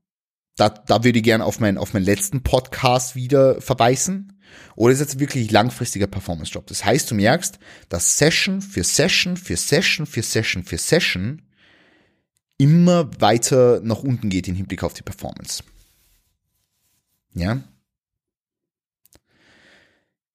Da, 0.56 0.70
da 0.70 1.04
würde 1.04 1.18
ich 1.18 1.24
gerne 1.24 1.44
auf, 1.44 1.60
mein, 1.60 1.76
auf 1.76 1.92
meinen 1.92 2.06
letzten 2.06 2.42
Podcast 2.42 3.14
wieder 3.14 3.60
verweisen. 3.60 4.40
Oder 4.74 4.94
ist 4.94 5.00
es 5.00 5.12
jetzt 5.12 5.20
wirklich 5.20 5.50
langfristiger 5.50 6.06
Performance-Job? 6.06 6.66
Das 6.66 6.82
heißt, 6.82 7.10
du 7.10 7.14
merkst, 7.14 7.58
dass 7.90 8.16
Session 8.16 8.62
für 8.62 8.82
Session 8.82 9.36
für 9.36 9.56
Session 9.56 10.06
für 10.06 10.22
Session 10.22 10.64
für 10.64 10.78
Session 10.78 11.42
immer 12.56 13.20
weiter 13.20 13.80
nach 13.84 14.02
unten 14.02 14.30
geht 14.30 14.48
im 14.48 14.54
Hinblick 14.54 14.82
auf 14.82 14.94
die 14.94 15.02
Performance. 15.02 15.62
Ja? 17.34 17.62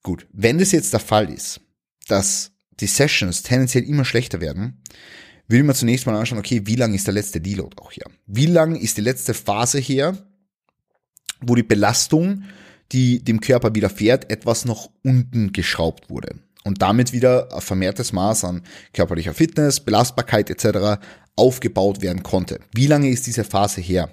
Gut, 0.04 0.28
wenn 0.32 0.60
das 0.60 0.72
jetzt 0.72 0.94
der 0.94 1.00
Fall 1.00 1.32
ist, 1.32 1.62
dass 2.08 2.53
die 2.80 2.88
Sessions 2.88 3.44
tendenziell 3.44 3.84
immer 3.84 4.06
schlechter 4.06 4.42
werden, 4.42 4.82
will 5.48 5.64
man 5.64 5.76
zunächst 5.76 6.06
mal 6.06 6.16
anschauen, 6.16 6.40
okay, 6.40 6.62
wie 6.66 6.76
lang 6.76 6.94
ist 6.94 7.08
der 7.08 7.14
letzte 7.14 7.42
Deload 7.42 7.76
auch 7.80 7.92
her? 7.92 8.06
Wie 8.26 8.46
lang 8.46 8.76
ist 8.76 8.98
die 8.98 9.02
letzte 9.02 9.34
Phase 9.34 9.80
her, 9.80 10.18
wo 11.42 11.56
die 11.56 11.64
Belastung, 11.64 12.44
die 12.92 13.24
dem 13.24 13.42
Körper 13.42 13.76
widerfährt, 13.76 14.32
etwas 14.32 14.66
nach 14.66 14.88
unten 15.04 15.52
geschraubt 15.52 16.10
wurde 16.10 16.40
und 16.64 16.82
damit 16.82 17.14
wieder 17.14 17.54
ein 17.54 17.62
vermehrtes 17.62 18.14
Maß 18.14 18.46
an 18.46 18.64
körperlicher 18.94 19.34
Fitness, 19.34 19.80
Belastbarkeit 19.80 20.50
etc. 20.50 21.02
aufgebaut 21.36 22.02
werden 22.02 22.24
konnte. 22.24 22.60
Wie 22.74 22.88
lange 22.88 23.10
ist 23.10 23.28
diese 23.28 23.44
Phase 23.44 23.82
her? 23.82 24.10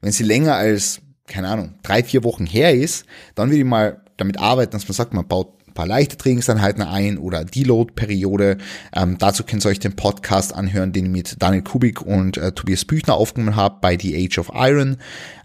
Wenn 0.00 0.12
sie 0.12 0.24
länger 0.24 0.54
als, 0.54 1.00
keine 1.26 1.48
Ahnung, 1.48 1.74
drei, 1.82 2.02
vier 2.02 2.24
Wochen 2.24 2.46
her 2.46 2.74
ist, 2.74 3.04
dann 3.34 3.50
will 3.50 3.58
ich 3.58 3.64
mal 3.64 4.02
damit 4.16 4.38
arbeiten, 4.38 4.72
dass 4.72 4.88
man 4.88 4.94
sagt, 4.94 5.12
man 5.12 5.26
baut 5.26 5.63
paar 5.74 5.86
leichte 5.86 6.16
Trainingseinheiten 6.16 6.82
ein 6.82 7.18
oder 7.18 7.44
Deload-Periode. 7.44 8.58
Ähm, 8.94 9.18
dazu 9.18 9.44
könnt 9.44 9.64
ihr 9.64 9.68
euch 9.68 9.80
den 9.80 9.96
Podcast 9.96 10.54
anhören, 10.54 10.92
den 10.92 11.06
ich 11.06 11.10
mit 11.10 11.42
Daniel 11.42 11.62
Kubik 11.62 12.00
und 12.00 12.36
äh, 12.36 12.52
Tobias 12.52 12.84
Büchner 12.84 13.14
aufgenommen 13.14 13.56
habe 13.56 13.78
bei 13.80 13.98
The 14.00 14.24
Age 14.24 14.38
of 14.38 14.50
Iron. 14.54 14.96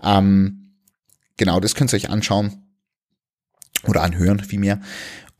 Ähm, 0.04 0.76
genau, 1.38 1.60
das 1.60 1.76
könnt 1.76 1.94
ihr 1.94 1.98
euch 1.98 2.10
anschauen 2.10 2.64
oder 3.88 4.04
anhören 4.04 4.40
vielmehr. 4.40 4.80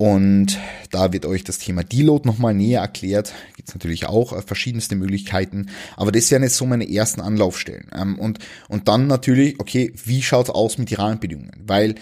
Und 0.02 0.58
da 0.92 1.12
wird 1.12 1.26
euch 1.26 1.44
das 1.44 1.58
Thema 1.58 1.84
Deload 1.84 2.26
nochmal 2.26 2.54
näher 2.54 2.80
erklärt. 2.80 3.34
Gibt 3.58 3.76
natürlich 3.76 4.06
auch 4.06 4.32
äh, 4.32 4.42
verschiedenste 4.42 4.96
Möglichkeiten. 4.96 5.68
Aber 5.98 6.14
das 6.14 6.32
wären 6.32 6.42
jetzt 6.42 6.56
so 6.56 6.66
meine 6.66 6.90
ersten 6.90 7.20
Anlaufstellen. 7.20 7.90
Ähm, 7.94 8.18
und, 8.18 8.40
und 8.70 8.88
dann 8.88 9.08
natürlich, 9.08 9.60
okay, 9.60 9.92
wie 10.06 10.22
schaut's 10.22 10.50
aus 10.50 10.78
mit 10.78 10.90
den 10.90 11.00
Rahmenbedingungen? 11.00 11.52
Weil 11.68 11.96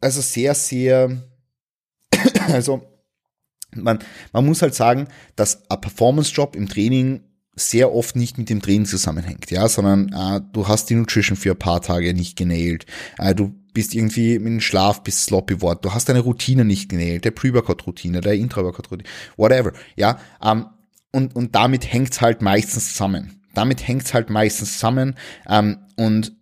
also 0.00 0.20
sehr, 0.20 0.54
sehr, 0.54 1.22
also 2.48 2.82
man, 3.74 3.98
man 4.32 4.46
muss 4.46 4.62
halt 4.62 4.74
sagen, 4.74 5.08
dass 5.36 5.68
ein 5.70 5.80
Performance-Job 5.80 6.56
im 6.56 6.68
Training 6.68 7.22
sehr 7.56 7.94
oft 7.94 8.16
nicht 8.16 8.36
mit 8.38 8.50
dem 8.50 8.60
Training 8.62 8.86
zusammenhängt, 8.86 9.50
ja, 9.50 9.68
sondern 9.68 10.12
äh, 10.12 10.40
du 10.52 10.66
hast 10.66 10.90
die 10.90 10.96
Nutrition 10.96 11.36
für 11.36 11.52
ein 11.52 11.58
paar 11.58 11.80
Tage 11.80 12.12
nicht 12.12 12.36
genäht, 12.36 12.86
äh, 13.18 13.34
du 13.34 13.54
bist 13.72 13.94
irgendwie 13.94 14.38
mit 14.38 14.48
dem 14.48 14.60
Schlaf 14.60 15.02
bis 15.02 15.24
sloppy 15.24 15.60
wort, 15.60 15.84
du 15.84 15.92
hast 15.94 16.08
deine 16.08 16.20
Routine 16.20 16.64
nicht 16.64 16.88
genäht, 16.88 17.24
der 17.24 17.30
Pre-Workout-Routine, 17.30 18.20
der 18.20 18.34
Intra-Workout-Routine, 18.34 19.08
whatever, 19.36 19.72
ja, 19.96 20.18
ähm, 20.42 20.66
und, 21.12 21.36
und 21.36 21.54
damit 21.54 21.92
hängt's 21.92 22.20
halt 22.20 22.42
meistens 22.42 22.88
zusammen. 22.88 23.40
Damit 23.54 23.86
hängt's 23.86 24.14
halt 24.14 24.30
meistens 24.30 24.72
zusammen 24.74 25.14
ähm, 25.48 25.78
und 25.94 26.32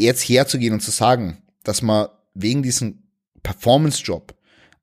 jetzt 0.00 0.22
herzugehen 0.22 0.74
und 0.74 0.80
zu 0.80 0.90
sagen, 0.90 1.38
dass 1.68 1.82
man 1.82 2.08
wegen 2.32 2.62
diesem 2.62 3.02
Performance-Job 3.42 4.34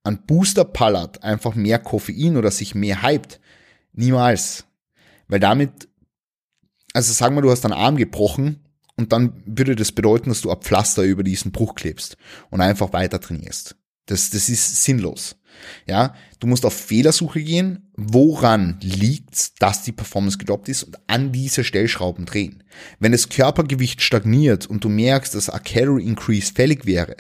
an 0.03 0.23
Booster 0.27 0.63
pallert, 0.63 1.23
einfach 1.23 1.55
mehr 1.55 1.79
Koffein 1.79 2.37
oder 2.37 2.51
sich 2.51 2.75
mehr 2.75 3.01
hypt. 3.01 3.39
Niemals. 3.93 4.65
Weil 5.27 5.39
damit, 5.39 5.89
also 6.93 7.11
sagen 7.11 7.33
wir, 7.33 7.41
du 7.41 7.49
hast 7.49 7.65
einen 7.65 7.73
Arm 7.73 7.97
gebrochen 7.97 8.59
und 8.97 9.13
dann 9.13 9.41
würde 9.47 9.75
das 9.75 9.93
bedeuten, 9.93 10.29
dass 10.29 10.41
du 10.41 10.51
ein 10.51 10.61
Pflaster 10.61 11.01
über 11.01 11.23
diesen 11.23 11.51
Bruch 11.51 11.73
klebst 11.73 12.17
und 12.51 12.61
einfach 12.61 12.93
weiter 12.93 13.19
trainierst. 13.19 13.75
Das, 14.05 14.29
das 14.29 14.47
ist 14.47 14.83
sinnlos. 14.83 15.37
Ja, 15.87 16.15
du 16.39 16.47
musst 16.47 16.65
auf 16.65 16.73
Fehlersuche 16.73 17.41
gehen. 17.41 17.89
Woran 17.95 18.77
liegt's, 18.81 19.53
dass 19.55 19.83
die 19.83 19.91
Performance 19.91 20.37
gedroppt 20.37 20.69
ist 20.69 20.83
und 20.83 20.97
an 21.07 21.31
diese 21.31 21.63
Stellschrauben 21.63 22.25
drehen? 22.25 22.63
Wenn 22.99 23.11
das 23.11 23.29
Körpergewicht 23.29 24.01
stagniert 24.01 24.65
und 24.65 24.83
du 24.83 24.89
merkst, 24.89 25.35
dass 25.35 25.49
ein 25.49 25.63
Calorie 25.63 26.05
Increase 26.05 26.53
fällig 26.53 26.85
wäre, 26.85 27.15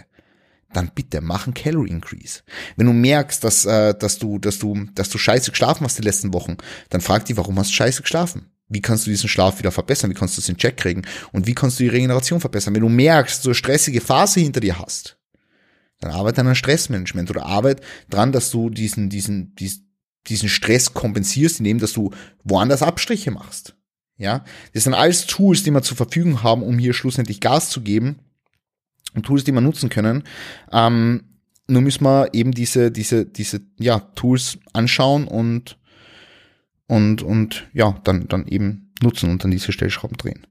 dann 0.73 0.91
bitte 0.93 1.21
mach 1.21 1.47
einen 1.47 1.53
Calorie 1.53 1.89
Increase. 1.89 2.41
Wenn 2.75 2.87
du 2.87 2.93
merkst, 2.93 3.43
dass, 3.43 3.65
äh, 3.65 3.93
dass 3.97 4.19
du, 4.19 4.39
dass 4.39 4.59
du, 4.59 4.85
dass 4.93 5.09
du 5.09 5.17
scheiße 5.17 5.51
geschlafen 5.51 5.85
hast 5.85 5.97
die 5.97 6.03
letzten 6.03 6.33
Wochen, 6.33 6.57
dann 6.89 7.01
frag 7.01 7.25
dich, 7.25 7.37
warum 7.37 7.57
hast 7.57 7.69
du 7.69 7.75
scheiße 7.75 8.01
geschlafen? 8.01 8.51
Wie 8.67 8.81
kannst 8.81 9.05
du 9.05 9.11
diesen 9.11 9.29
Schlaf 9.29 9.59
wieder 9.59 9.71
verbessern? 9.71 10.09
Wie 10.09 10.15
kannst 10.15 10.37
du 10.37 10.41
es 10.41 10.49
in 10.49 10.57
Check 10.57 10.77
kriegen? 10.77 11.03
Und 11.31 11.45
wie 11.45 11.53
kannst 11.53 11.79
du 11.79 11.83
die 11.83 11.89
Regeneration 11.89 12.39
verbessern? 12.39 12.73
Wenn 12.73 12.81
du 12.81 12.89
merkst, 12.89 13.43
so 13.43 13.49
eine 13.49 13.55
stressige 13.55 14.01
Phase 14.01 14.39
hinter 14.39 14.59
dir 14.59 14.79
hast, 14.79 15.17
Dann 16.05 16.13
arbeite 16.13 16.41
an 16.41 16.47
einem 16.47 16.55
Stressmanagement 16.55 17.31
oder 17.31 17.47
arbeite 17.47 17.81
dran, 18.11 18.31
dass 18.31 18.51
du 18.51 18.69
diesen, 18.69 19.09
diesen, 19.09 19.55
diesen, 19.55 19.91
diesen 20.27 20.49
Stress 20.49 20.93
kompensierst, 20.93 21.59
indem 21.59 21.79
dass 21.79 21.93
du 21.93 22.11
woanders 22.43 22.83
Abstriche 22.83 23.31
machst. 23.31 23.75
Ja, 24.17 24.45
das 24.73 24.83
sind 24.83 24.93
alles 24.93 25.25
Tools, 25.25 25.63
die 25.63 25.71
wir 25.71 25.81
zur 25.81 25.97
Verfügung 25.97 26.43
haben, 26.43 26.61
um 26.61 26.77
hier 26.77 26.93
schlussendlich 26.93 27.41
Gas 27.41 27.69
zu 27.69 27.81
geben 27.81 28.19
und 29.15 29.25
Tools, 29.25 29.43
die 29.43 29.51
wir 29.51 29.61
nutzen 29.61 29.89
können. 29.89 30.23
Ähm, 30.71 31.23
nur 31.67 31.81
müssen 31.81 32.03
wir 32.03 32.33
eben 32.33 32.51
diese, 32.51 32.91
diese, 32.91 33.25
diese, 33.25 33.61
ja, 33.79 33.99
Tools 34.13 34.59
anschauen 34.73 35.27
und, 35.27 35.79
und, 36.85 37.23
und, 37.23 37.67
ja, 37.73 37.99
dann, 38.03 38.27
dann 38.27 38.45
eben 38.45 38.93
nutzen 39.01 39.31
und 39.31 39.43
an 39.43 39.49
diese 39.49 39.71
Stellschrauben 39.71 40.17
drehen. 40.17 40.45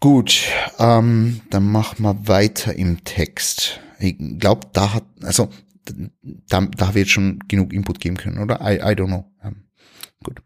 Gut, 0.00 0.48
ähm, 0.78 1.42
dann 1.50 1.70
machen 1.70 2.02
wir 2.02 2.26
weiter 2.26 2.74
im 2.74 3.04
Text. 3.04 3.80
Ich 3.98 4.16
glaube, 4.38 4.68
da 4.72 4.94
hat, 4.94 5.04
also 5.22 5.50
da, 6.48 6.62
da 6.62 6.90
jetzt 6.92 7.10
schon 7.10 7.38
genug 7.48 7.74
Input 7.74 8.00
geben 8.00 8.16
können, 8.16 8.38
oder? 8.38 8.60
I, 8.62 8.76
I 8.76 8.94
don't 8.94 9.08
know. 9.08 9.30
Ähm, 9.44 9.64
gut. 10.24 10.40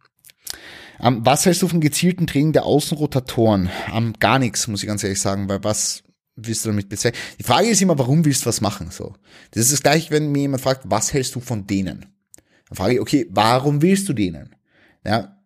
Ähm, 0.98 1.20
was 1.24 1.46
hältst 1.46 1.62
du 1.62 1.68
von 1.68 1.80
gezielten 1.80 2.26
Training 2.26 2.52
der 2.52 2.64
Außenrotatoren? 2.64 3.70
Ähm, 3.92 4.14
gar 4.18 4.40
nichts, 4.40 4.66
muss 4.66 4.82
ich 4.82 4.88
ganz 4.88 5.04
ehrlich 5.04 5.20
sagen, 5.20 5.48
weil 5.48 5.62
was 5.62 6.02
willst 6.34 6.64
du 6.64 6.70
damit 6.70 6.88
bezeichnen? 6.88 7.20
Die 7.38 7.44
Frage 7.44 7.68
ist 7.68 7.80
immer, 7.80 7.98
warum 7.98 8.24
willst 8.24 8.42
du 8.42 8.46
was 8.46 8.60
machen? 8.60 8.90
So, 8.90 9.14
das 9.52 9.64
ist 9.64 9.72
das 9.72 9.82
gleiche, 9.82 10.10
wenn 10.10 10.32
mir 10.32 10.42
jemand 10.42 10.62
fragt, 10.62 10.82
was 10.84 11.12
hältst 11.12 11.34
du 11.36 11.40
von 11.40 11.66
denen? 11.66 12.06
Dann 12.68 12.76
frage 12.76 12.94
ich, 12.94 13.00
okay, 13.00 13.28
warum 13.30 13.82
willst 13.82 14.08
du 14.08 14.14
denen? 14.14 14.56
Ja, 15.04 15.36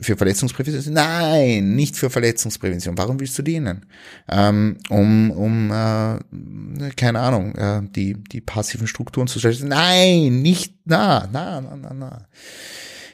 für 0.00 0.16
Verletzungsprävention? 0.16 0.94
Nein, 0.94 1.74
nicht 1.74 1.96
für 1.96 2.10
Verletzungsprävention. 2.10 2.98
Warum 2.98 3.18
willst 3.18 3.38
du 3.38 3.42
denen? 3.42 3.86
Ähm, 4.28 4.78
um, 4.90 5.30
um 5.30 5.70
äh, 5.70 6.90
keine 6.96 7.20
Ahnung, 7.20 7.54
äh, 7.54 7.82
die, 7.82 8.14
die 8.14 8.40
passiven 8.40 8.86
Strukturen 8.86 9.26
zu 9.26 9.38
stellen. 9.38 9.68
Nein, 9.68 10.42
nicht, 10.42 10.74
na, 10.84 11.28
na, 11.32 11.60
na, 11.60 11.76
na, 11.76 11.94
na. 11.94 12.28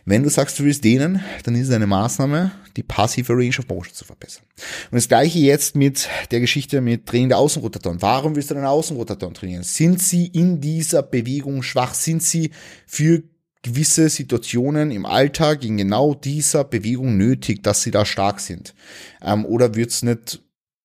Wenn 0.05 0.25
du 0.25 0.31
sagst, 0.31 0.59
du 0.59 0.65
willst 0.65 0.83
denen, 0.83 1.23
dann 1.45 1.55
ist 1.55 1.69
es 1.69 1.75
eine 1.75 1.87
Maßnahme, 1.87 2.51
die 2.77 2.83
passive 2.83 3.35
Range 3.35 3.57
of 3.57 3.69
Motion 3.69 3.95
zu 3.95 4.05
verbessern. 4.05 4.43
Und 4.91 4.97
das 4.97 5.07
gleiche 5.07 5.39
jetzt 5.39 5.77
mit 5.77 6.09
der 6.33 6.41
Geschichte 6.41 6.81
mit 6.81 7.07
Training 7.07 7.29
der 7.29 7.39
Außenrotatoren. 7.39 8.03
Warum 8.03 8.35
willst 8.35 8.51
du 8.51 8.55
deine 8.55 8.69
Außenrotatoren 8.69 9.35
trainieren? 9.35 9.63
Sind 9.63 10.03
sie 10.03 10.27
in 10.27 10.61
dieser 10.61 11.05
Bewegung 11.05 11.63
schwach? 11.63 11.95
Sind 11.95 12.21
sie 12.21 12.51
für 12.85 13.23
gewisse 13.63 14.09
Situationen 14.09 14.91
im 14.91 15.07
Alltag 15.07 15.65
in 15.65 15.77
genau 15.77 16.15
dieser 16.15 16.65
Bewegung 16.65 17.17
nötig, 17.17 17.63
dass 17.63 17.83
sie 17.83 17.91
da 17.91 18.05
stark 18.05 18.41
sind? 18.41 18.75
Ähm, 19.23 19.45
oder 19.45 19.75
wird's 19.75 20.03
nicht 20.03 20.43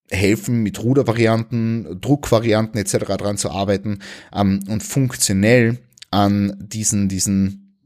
helfen, 0.10 0.64
mit 0.64 0.82
Rudervarianten, 0.82 2.00
Druckvarianten 2.00 2.80
etc. 2.80 3.06
dran 3.18 3.38
zu 3.38 3.52
arbeiten 3.52 4.00
ähm, 4.34 4.62
und 4.68 4.84
funktionell 4.84 5.80
an 6.12 6.56
diesen, 6.60 7.10
diesen, 7.10 7.78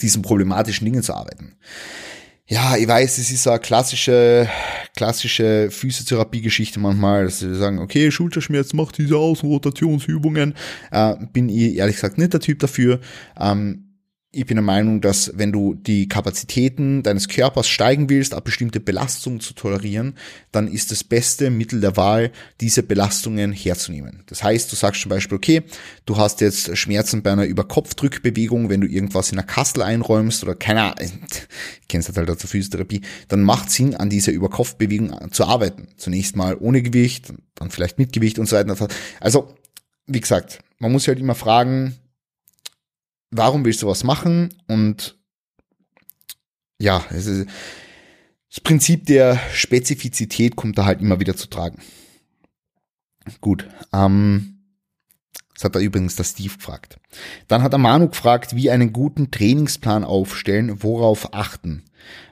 diesen 0.00 0.22
problematischen 0.22 0.84
Dingen 0.84 1.02
zu 1.02 1.14
arbeiten? 1.14 1.56
Ja, 2.46 2.76
ich 2.76 2.86
weiß, 2.86 3.18
es 3.18 3.30
ist 3.30 3.46
eine 3.46 3.60
klassische, 3.60 4.48
klassische 4.94 5.70
Physiotherapie-Geschichte 5.70 6.80
manchmal, 6.80 7.24
dass 7.24 7.38
sie 7.38 7.54
sagen, 7.54 7.78
okay, 7.78 8.10
Schulterschmerz 8.10 8.74
macht 8.74 8.98
diese 8.98 9.16
Außenrotationsübungen. 9.16 10.54
Äh, 10.90 11.14
bin 11.32 11.48
ich 11.48 11.76
ehrlich 11.76 11.96
gesagt 11.96 12.18
nicht 12.18 12.34
der 12.34 12.40
Typ 12.40 12.58
dafür. 12.58 13.00
Ähm, 13.40 13.91
ich 14.34 14.46
bin 14.46 14.56
der 14.56 14.64
Meinung, 14.64 15.02
dass 15.02 15.30
wenn 15.36 15.52
du 15.52 15.74
die 15.74 16.08
Kapazitäten 16.08 17.02
deines 17.02 17.28
Körpers 17.28 17.68
steigen 17.68 18.08
willst, 18.08 18.32
eine 18.32 18.40
bestimmte 18.40 18.80
Belastung 18.80 19.40
zu 19.40 19.52
tolerieren, 19.52 20.14
dann 20.52 20.68
ist 20.68 20.90
das 20.90 21.04
beste 21.04 21.50
Mittel 21.50 21.82
der 21.82 21.98
Wahl, 21.98 22.32
diese 22.58 22.82
Belastungen 22.82 23.52
herzunehmen. 23.52 24.22
Das 24.26 24.42
heißt, 24.42 24.72
du 24.72 24.76
sagst 24.76 25.02
zum 25.02 25.10
Beispiel, 25.10 25.36
okay, 25.36 25.62
du 26.06 26.16
hast 26.16 26.40
jetzt 26.40 26.74
Schmerzen 26.78 27.22
bei 27.22 27.30
einer 27.30 27.44
Überkopfdrückbewegung, 27.44 28.70
wenn 28.70 28.80
du 28.80 28.86
irgendwas 28.86 29.32
in 29.32 29.38
einer 29.38 29.46
Kastel 29.46 29.82
einräumst 29.82 30.42
oder 30.42 30.54
keine 30.54 30.82
Ahnung, 30.82 31.12
kennst 31.90 32.08
du 32.08 32.14
halt 32.14 32.30
aus 32.30 32.38
der 32.38 32.48
Physiotherapie, 32.48 33.02
dann 33.28 33.42
macht 33.42 33.70
Sinn, 33.70 33.94
an 33.94 34.08
dieser 34.08 34.32
Überkopfbewegung 34.32 35.30
zu 35.32 35.44
arbeiten. 35.44 35.88
Zunächst 35.98 36.36
mal 36.36 36.56
ohne 36.58 36.80
Gewicht, 36.80 37.34
dann 37.54 37.70
vielleicht 37.70 37.98
mit 37.98 38.14
Gewicht 38.14 38.38
und 38.38 38.48
so 38.48 38.56
weiter. 38.56 38.88
Also, 39.20 39.54
wie 40.06 40.20
gesagt, 40.20 40.60
man 40.78 40.90
muss 40.90 41.02
sich 41.02 41.08
halt 41.08 41.20
immer 41.20 41.34
fragen, 41.34 41.98
warum 43.32 43.64
willst 43.64 43.82
du 43.82 43.88
was 43.88 44.04
machen? 44.04 44.54
Und 44.68 45.18
ja, 46.78 47.04
das 47.10 48.60
Prinzip 48.62 49.06
der 49.06 49.40
Spezifizität 49.52 50.54
kommt 50.54 50.78
da 50.78 50.84
halt 50.84 51.00
immer 51.00 51.18
wieder 51.18 51.36
zu 51.36 51.48
tragen. 51.48 51.80
Gut, 53.40 53.68
ähm, 53.92 54.52
das 55.54 55.64
hat 55.64 55.74
er 55.76 55.80
übrigens 55.80 56.16
der 56.16 56.24
Steve 56.24 56.54
gefragt. 56.54 56.98
Dann 57.48 57.62
hat 57.62 57.72
der 57.72 57.78
Manu 57.78 58.08
gefragt, 58.08 58.56
wie 58.56 58.70
einen 58.70 58.92
guten 58.92 59.30
Trainingsplan 59.30 60.04
aufstellen, 60.04 60.82
worauf 60.82 61.34
achten. 61.34 61.84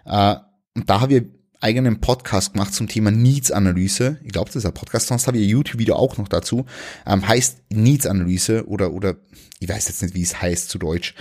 Äh, 0.04 0.36
und 0.74 0.90
da 0.90 1.00
habe 1.00 1.14
ich 1.14 1.22
eigenen 1.60 2.00
Podcast 2.00 2.54
gemacht 2.54 2.74
zum 2.74 2.88
Thema 2.88 3.10
Needs-Analyse. 3.10 4.18
Ich 4.24 4.32
glaube, 4.32 4.46
das 4.46 4.56
ist 4.56 4.66
ein 4.66 4.74
Podcast, 4.74 5.08
sonst 5.08 5.26
habe 5.26 5.38
ich 5.38 5.44
ein 5.44 5.50
YouTube-Video 5.50 5.94
auch 5.94 6.16
noch 6.16 6.28
dazu. 6.28 6.66
Ähm, 7.06 7.26
heißt 7.26 7.62
Needs-Analyse 7.70 8.66
oder, 8.66 8.92
oder 8.92 9.16
ich 9.60 9.68
weiß 9.68 9.88
jetzt 9.88 10.02
nicht, 10.02 10.14
wie 10.14 10.22
es 10.22 10.40
heißt 10.40 10.70
zu 10.70 10.78
Deutsch. 10.78 11.14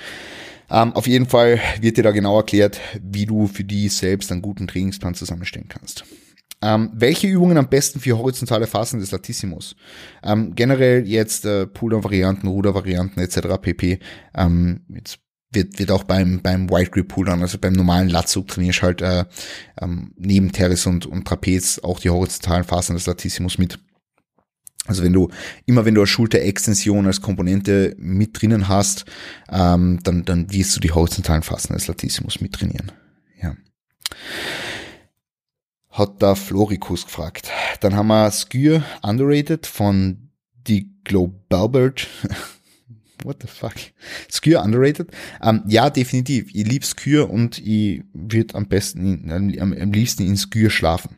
Ähm, 0.72 0.94
auf 0.94 1.08
jeden 1.08 1.26
Fall 1.26 1.60
wird 1.82 1.98
dir 1.98 2.04
da 2.04 2.12
genau 2.12 2.38
erklärt, 2.38 2.80
wie 3.02 3.26
du 3.26 3.48
für 3.48 3.64
die 3.64 3.90
selbst 3.90 4.32
einen 4.32 4.42
guten 4.42 4.68
Trainingsplan 4.68 5.16
zusammenstellen 5.16 5.68
kannst. 5.68 6.06
Ähm, 6.62 6.92
welche 6.94 7.28
Übungen 7.28 7.58
am 7.58 7.70
besten 7.70 8.00
für 8.00 8.18
horizontale 8.18 8.68
Phasen 8.68 9.00
des 9.00 9.12
Latissimus? 9.12 9.76
Ähm, 10.24 10.56
generell 10.56 11.08
jetzt 11.08 11.46
äh, 11.46 11.66
Pulldown-Varianten, 11.66 12.48
Ruder-Varianten 12.48 13.20
etc. 13.20 13.62
pp. 13.62 14.00
Ähm, 14.36 14.82
jetzt 14.94 15.20
wird, 15.52 15.80
wird 15.80 15.92
auch 15.92 16.04
beim, 16.04 16.42
beim 16.42 16.70
Wide 16.70 16.92
Grip 16.92 17.08
Pulldown, 17.08 17.42
also 17.42 17.58
beim 17.58 17.74
normalen 17.74 18.10
Latzug 18.10 18.48
trainierst 18.48 18.82
halt 18.82 19.02
äh, 19.02 19.26
ähm, 19.82 20.14
neben 20.18 20.52
Teres 20.52 20.86
und, 20.86 21.06
und 21.06 21.26
Trapez 21.26 21.80
auch 21.80 22.00
die 22.00 22.10
horizontalen 22.10 22.64
Phasen 22.64 22.96
des 22.96 23.08
Latissimus 23.08 23.58
mit. 23.58 23.80
Also 24.86 25.04
wenn 25.04 25.14
du, 25.14 25.30
immer 25.66 25.86
wenn 25.86 25.96
du 25.96 26.02
eine 26.02 26.08
Schulterextension 26.08 27.06
als 27.06 27.22
Komponente 27.22 27.96
mit 27.98 28.40
drinnen 28.42 28.68
hast, 28.68 29.06
ähm, 29.52 30.00
dann, 30.04 30.26
dann 30.26 30.52
wirst 30.52 30.76
du 30.76 30.80
die 30.80 30.92
horizontalen 30.92 31.44
Phasen 31.44 31.76
des 31.76 31.88
Latissimus 31.88 32.42
mit 32.42 32.54
trainieren. 32.54 32.92
Ja. 33.42 33.56
Hat 35.92 36.22
da 36.22 36.36
Florikus 36.36 37.06
gefragt. 37.06 37.52
Dann 37.82 37.96
haben 37.96 38.08
wir 38.08 38.32
Skür 38.32 38.84
Underrated 39.02 39.68
von 39.68 40.30
die 40.68 40.92
Globalbert. 41.04 42.08
what 43.24 43.42
the 43.42 43.48
fuck? 43.48 43.76
Skür 44.32 44.62
underrated? 44.64 45.12
Ähm, 45.42 45.64
ja, 45.68 45.90
definitiv. 45.90 46.50
Ich 46.54 46.66
liebe 46.66 46.86
Skür 46.86 47.30
und 47.30 47.60
ich 47.60 48.04
würde 48.14 48.56
am 48.56 48.68
besten, 48.68 49.30
in, 49.30 49.32
am, 49.62 49.74
am 49.74 49.92
liebsten 49.92 50.26
in 50.26 50.38
Skür 50.38 50.70
schlafen. 50.70 51.18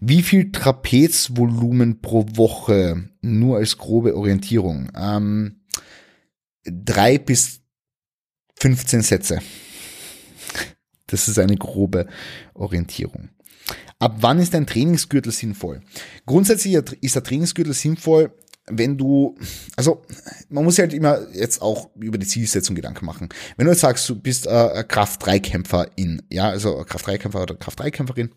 Wie 0.00 0.22
viel 0.22 0.50
Trapezvolumen 0.52 2.00
pro 2.00 2.26
Woche? 2.34 3.10
Nur 3.20 3.58
als 3.58 3.78
grobe 3.78 4.16
Orientierung. 4.16 4.90
Ähm, 4.96 5.60
drei 6.64 7.18
bis 7.18 7.60
15 8.60 9.02
Sätze. 9.02 9.40
Das 11.06 11.28
ist 11.28 11.38
eine 11.38 11.56
grobe 11.56 12.06
Orientierung. 12.54 13.28
Ab 13.98 14.16
wann 14.20 14.38
ist 14.40 14.54
ein 14.54 14.66
Trainingsgürtel 14.66 15.30
sinnvoll? 15.30 15.80
Grundsätzlich 16.26 16.74
ist 17.02 17.14
der 17.14 17.22
Trainingsgürtel 17.22 17.74
sinnvoll, 17.74 18.32
wenn 18.66 18.96
du, 18.96 19.36
also 19.76 20.02
man 20.48 20.64
muss 20.64 20.78
halt 20.78 20.94
immer 20.94 21.28
jetzt 21.32 21.62
auch 21.62 21.90
über 21.96 22.18
die 22.18 22.26
Zielsetzung 22.26 22.76
Gedanken 22.76 23.04
machen. 23.04 23.28
Wenn 23.56 23.66
du 23.66 23.72
jetzt 23.72 23.80
sagst, 23.80 24.08
du 24.08 24.14
bist 24.14 24.46
äh, 24.46 24.84
Kraft-3-Kämpfer 24.86 25.90
in, 25.96 26.22
ja, 26.30 26.48
also 26.48 26.84
Kraft-3-Kämpfer 26.84 27.42
oder 27.42 27.54
Kraft-3-Kämpferin 27.56 28.30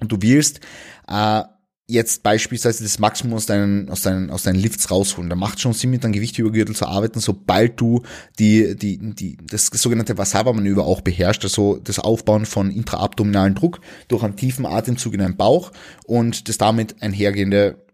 und 0.00 0.12
du 0.12 0.18
willst 0.20 0.60
äh, 1.08 1.42
jetzt 1.88 2.22
beispielsweise 2.24 2.82
das 2.82 2.98
Maximum 2.98 3.34
aus 3.34 3.46
deinen, 3.46 3.88
aus 3.90 4.02
deinen, 4.02 4.30
aus 4.30 4.42
deinen 4.42 4.58
Lifts 4.58 4.90
rausholen. 4.90 5.30
Da 5.30 5.36
macht 5.36 5.60
schon 5.60 5.72
Sinn, 5.72 5.90
mit 5.90 6.02
deinem 6.02 6.12
Gewichtübergürtel 6.12 6.74
zu 6.74 6.86
arbeiten, 6.86 7.20
sobald 7.20 7.80
du 7.80 8.02
die, 8.38 8.74
die, 8.76 8.98
die, 8.98 9.38
das 9.48 9.66
sogenannte 9.66 10.18
Wasaba-Manöver 10.18 10.84
auch 10.84 11.00
beherrschst, 11.00 11.44
also 11.44 11.78
das 11.82 11.98
Aufbauen 12.00 12.44
von 12.44 12.70
intraabdominalen 12.70 13.54
Druck 13.54 13.80
durch 14.08 14.24
einen 14.24 14.36
tiefen 14.36 14.66
Atemzug 14.66 15.14
in 15.14 15.20
deinen 15.20 15.36
Bauch 15.36 15.70
und 16.06 16.48
das 16.48 16.58
damit 16.58 17.02
einhergehende 17.02 17.85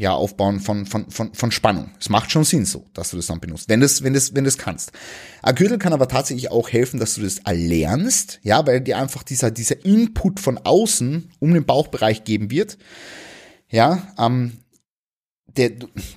ja, 0.00 0.14
Aufbauen 0.14 0.60
von, 0.60 0.86
von, 0.86 1.10
von, 1.10 1.34
von 1.34 1.52
Spannung. 1.52 1.90
Es 2.00 2.08
macht 2.08 2.32
schon 2.32 2.44
Sinn 2.44 2.64
so, 2.64 2.86
dass 2.94 3.10
du 3.10 3.18
das 3.18 3.26
dann 3.26 3.38
benutzt, 3.38 3.68
wenn 3.68 3.80
das, 3.80 4.02
wenn 4.02 4.14
das, 4.14 4.34
wenn 4.34 4.44
das 4.44 4.56
kannst. 4.56 4.92
Ein 5.42 5.54
Gürtel 5.54 5.78
kann 5.78 5.92
aber 5.92 6.08
tatsächlich 6.08 6.50
auch 6.50 6.70
helfen, 6.70 6.98
dass 6.98 7.16
du 7.16 7.20
das 7.20 7.40
erlernst, 7.40 8.40
ja, 8.42 8.66
weil 8.66 8.80
dir 8.80 8.96
einfach 8.96 9.22
dieser, 9.22 9.50
dieser 9.50 9.84
Input 9.84 10.40
von 10.40 10.56
außen 10.56 11.30
um 11.38 11.52
den 11.52 11.66
Bauchbereich 11.66 12.24
geben 12.24 12.50
wird. 12.50 12.78
Ja, 13.68 14.14
ähm, 14.18 14.60
der, 15.56 15.72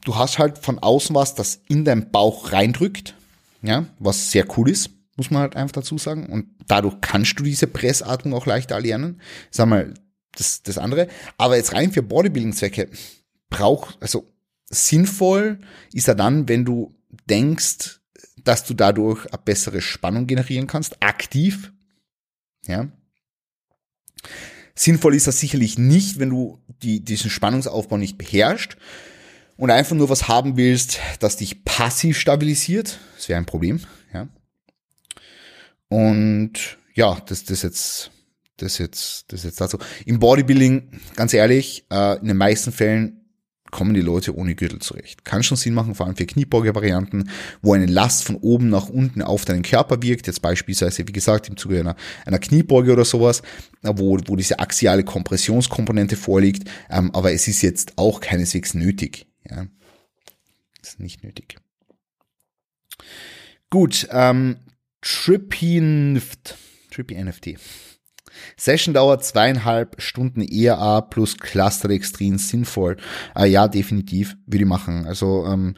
du 0.06 0.16
hast 0.16 0.40
halt 0.40 0.60
von 0.60 0.80
außen 0.80 1.14
was, 1.14 1.36
das 1.36 1.60
in 1.68 1.84
deinen 1.84 2.10
Bauch 2.10 2.54
reindrückt, 2.54 3.16
ja, 3.64 3.86
was 4.00 4.32
sehr 4.32 4.46
cool 4.58 4.70
ist, 4.70 4.92
muss 5.18 5.30
man 5.30 5.42
halt 5.42 5.58
einfach 5.58 5.74
dazu 5.74 5.98
sagen. 5.98 6.28
Und 6.28 6.46
dadurch 6.68 6.96
kannst 7.02 7.38
du 7.38 7.44
diese 7.44 7.68
Pressatmung 7.68 8.34
auch 8.34 8.46
leichter 8.46 8.76
erlernen. 8.76 9.20
Sag 9.52 9.68
mal, 9.68 9.94
das, 10.38 10.64
das 10.64 10.78
andere. 10.78 11.10
Aber 11.38 11.58
jetzt 11.58 11.74
rein 11.74 11.92
für 11.92 12.02
Bodybuilding-Zwecke, 12.02 12.88
braucht, 13.54 14.02
also 14.02 14.34
sinnvoll 14.70 15.60
ist 15.94 16.08
er 16.08 16.16
dann, 16.16 16.50
wenn 16.50 16.66
du 16.66 16.96
denkst, 17.30 18.02
dass 18.44 18.66
du 18.66 18.74
dadurch 18.74 19.26
eine 19.28 19.42
bessere 19.44 19.82
Spannung 19.82 20.28
generieren 20.28 20.68
kannst, 20.68 21.02
aktiv. 21.02 21.72
Ja. 22.66 22.92
Sinnvoll 24.76 25.16
ist 25.16 25.28
das 25.28 25.40
sicherlich 25.40 25.78
nicht, 25.78 26.20
wenn 26.20 26.32
du 26.32 26.60
die, 26.82 27.04
diesen 27.04 27.30
Spannungsaufbau 27.30 27.98
nicht 27.98 28.18
beherrschst 28.18 28.76
und 29.56 29.70
einfach 29.70 29.96
nur 29.96 30.10
was 30.10 30.28
haben 30.28 30.58
willst, 30.58 31.00
das 31.20 31.38
dich 31.38 31.64
passiv 31.64 32.18
stabilisiert. 32.18 33.00
Das 33.16 33.30
wäre 33.30 33.38
ein 33.38 33.46
Problem. 33.46 33.82
Ja. 34.14 34.28
Und 35.90 36.80
ja, 36.96 37.22
das, 37.28 37.46
das 37.46 37.62
jetzt, 37.62 38.12
das 38.58 38.80
jetzt, 38.80 39.32
das 39.32 39.44
jetzt 39.44 39.62
dazu. 39.62 39.78
Im 40.06 40.20
Bodybuilding, 40.20 41.00
ganz 41.16 41.34
ehrlich, 41.34 41.86
äh, 41.92 42.18
in 42.18 42.28
den 42.28 42.38
meisten 42.38 42.72
Fällen 42.72 43.23
kommen 43.74 43.94
die 43.94 44.02
Leute 44.02 44.38
ohne 44.38 44.56
Gürtel 44.56 44.80
zurecht. 44.80 45.26
Kann 45.26 45.44
schon 45.44 45.58
Sinn 45.58 45.74
machen, 45.74 45.96
vor 45.96 46.06
allem 46.06 46.16
für 46.16 46.26
Kniebeuge-Varianten, 46.26 47.30
wo 47.62 47.74
eine 47.74 47.88
Last 47.88 48.24
von 48.24 48.38
oben 48.38 48.70
nach 48.70 48.88
unten 48.88 49.22
auf 49.22 49.44
deinen 49.44 49.64
Körper 49.64 50.02
wirkt, 50.02 50.28
jetzt 50.28 50.42
beispielsweise, 50.42 51.06
wie 51.08 51.12
gesagt, 51.12 51.50
im 51.50 51.58
Zuge 51.58 51.80
einer, 51.80 51.96
einer 52.26 52.40
Kniebeuge 52.40 52.94
oder 52.94 53.04
sowas, 53.04 53.42
wo, 53.82 54.18
wo 54.28 54.36
diese 54.36 54.60
axiale 54.60 55.04
Kompressionskomponente 55.04 56.16
vorliegt, 56.16 56.70
ähm, 56.90 57.12
aber 57.14 57.34
es 57.34 57.48
ist 57.48 57.62
jetzt 57.64 57.98
auch 57.98 58.22
keineswegs 58.22 58.76
nötig. 58.76 59.26
Ja. 59.50 59.66
Ist 60.82 61.00
nicht 61.00 61.24
nötig. 61.24 61.58
Gut, 63.70 64.08
ähm, 64.12 64.58
Trippy 65.02 65.82
NFT. 65.82 67.56
Trippy 68.34 68.54
NFT. 68.54 68.58
Session-Dauer 68.58 69.20
zweieinhalb 69.20 70.02
Stunden 70.02 70.42
ERA 70.42 71.02
plus 71.02 71.38
Cluster-Extrem 71.38 72.38
sinnvoll. 72.38 72.98
Äh, 73.36 73.48
ja, 73.48 73.68
definitiv, 73.68 74.36
würde 74.46 74.64
ich 74.64 74.70
machen. 74.70 75.06
Also 75.06 75.46
ähm, 75.48 75.76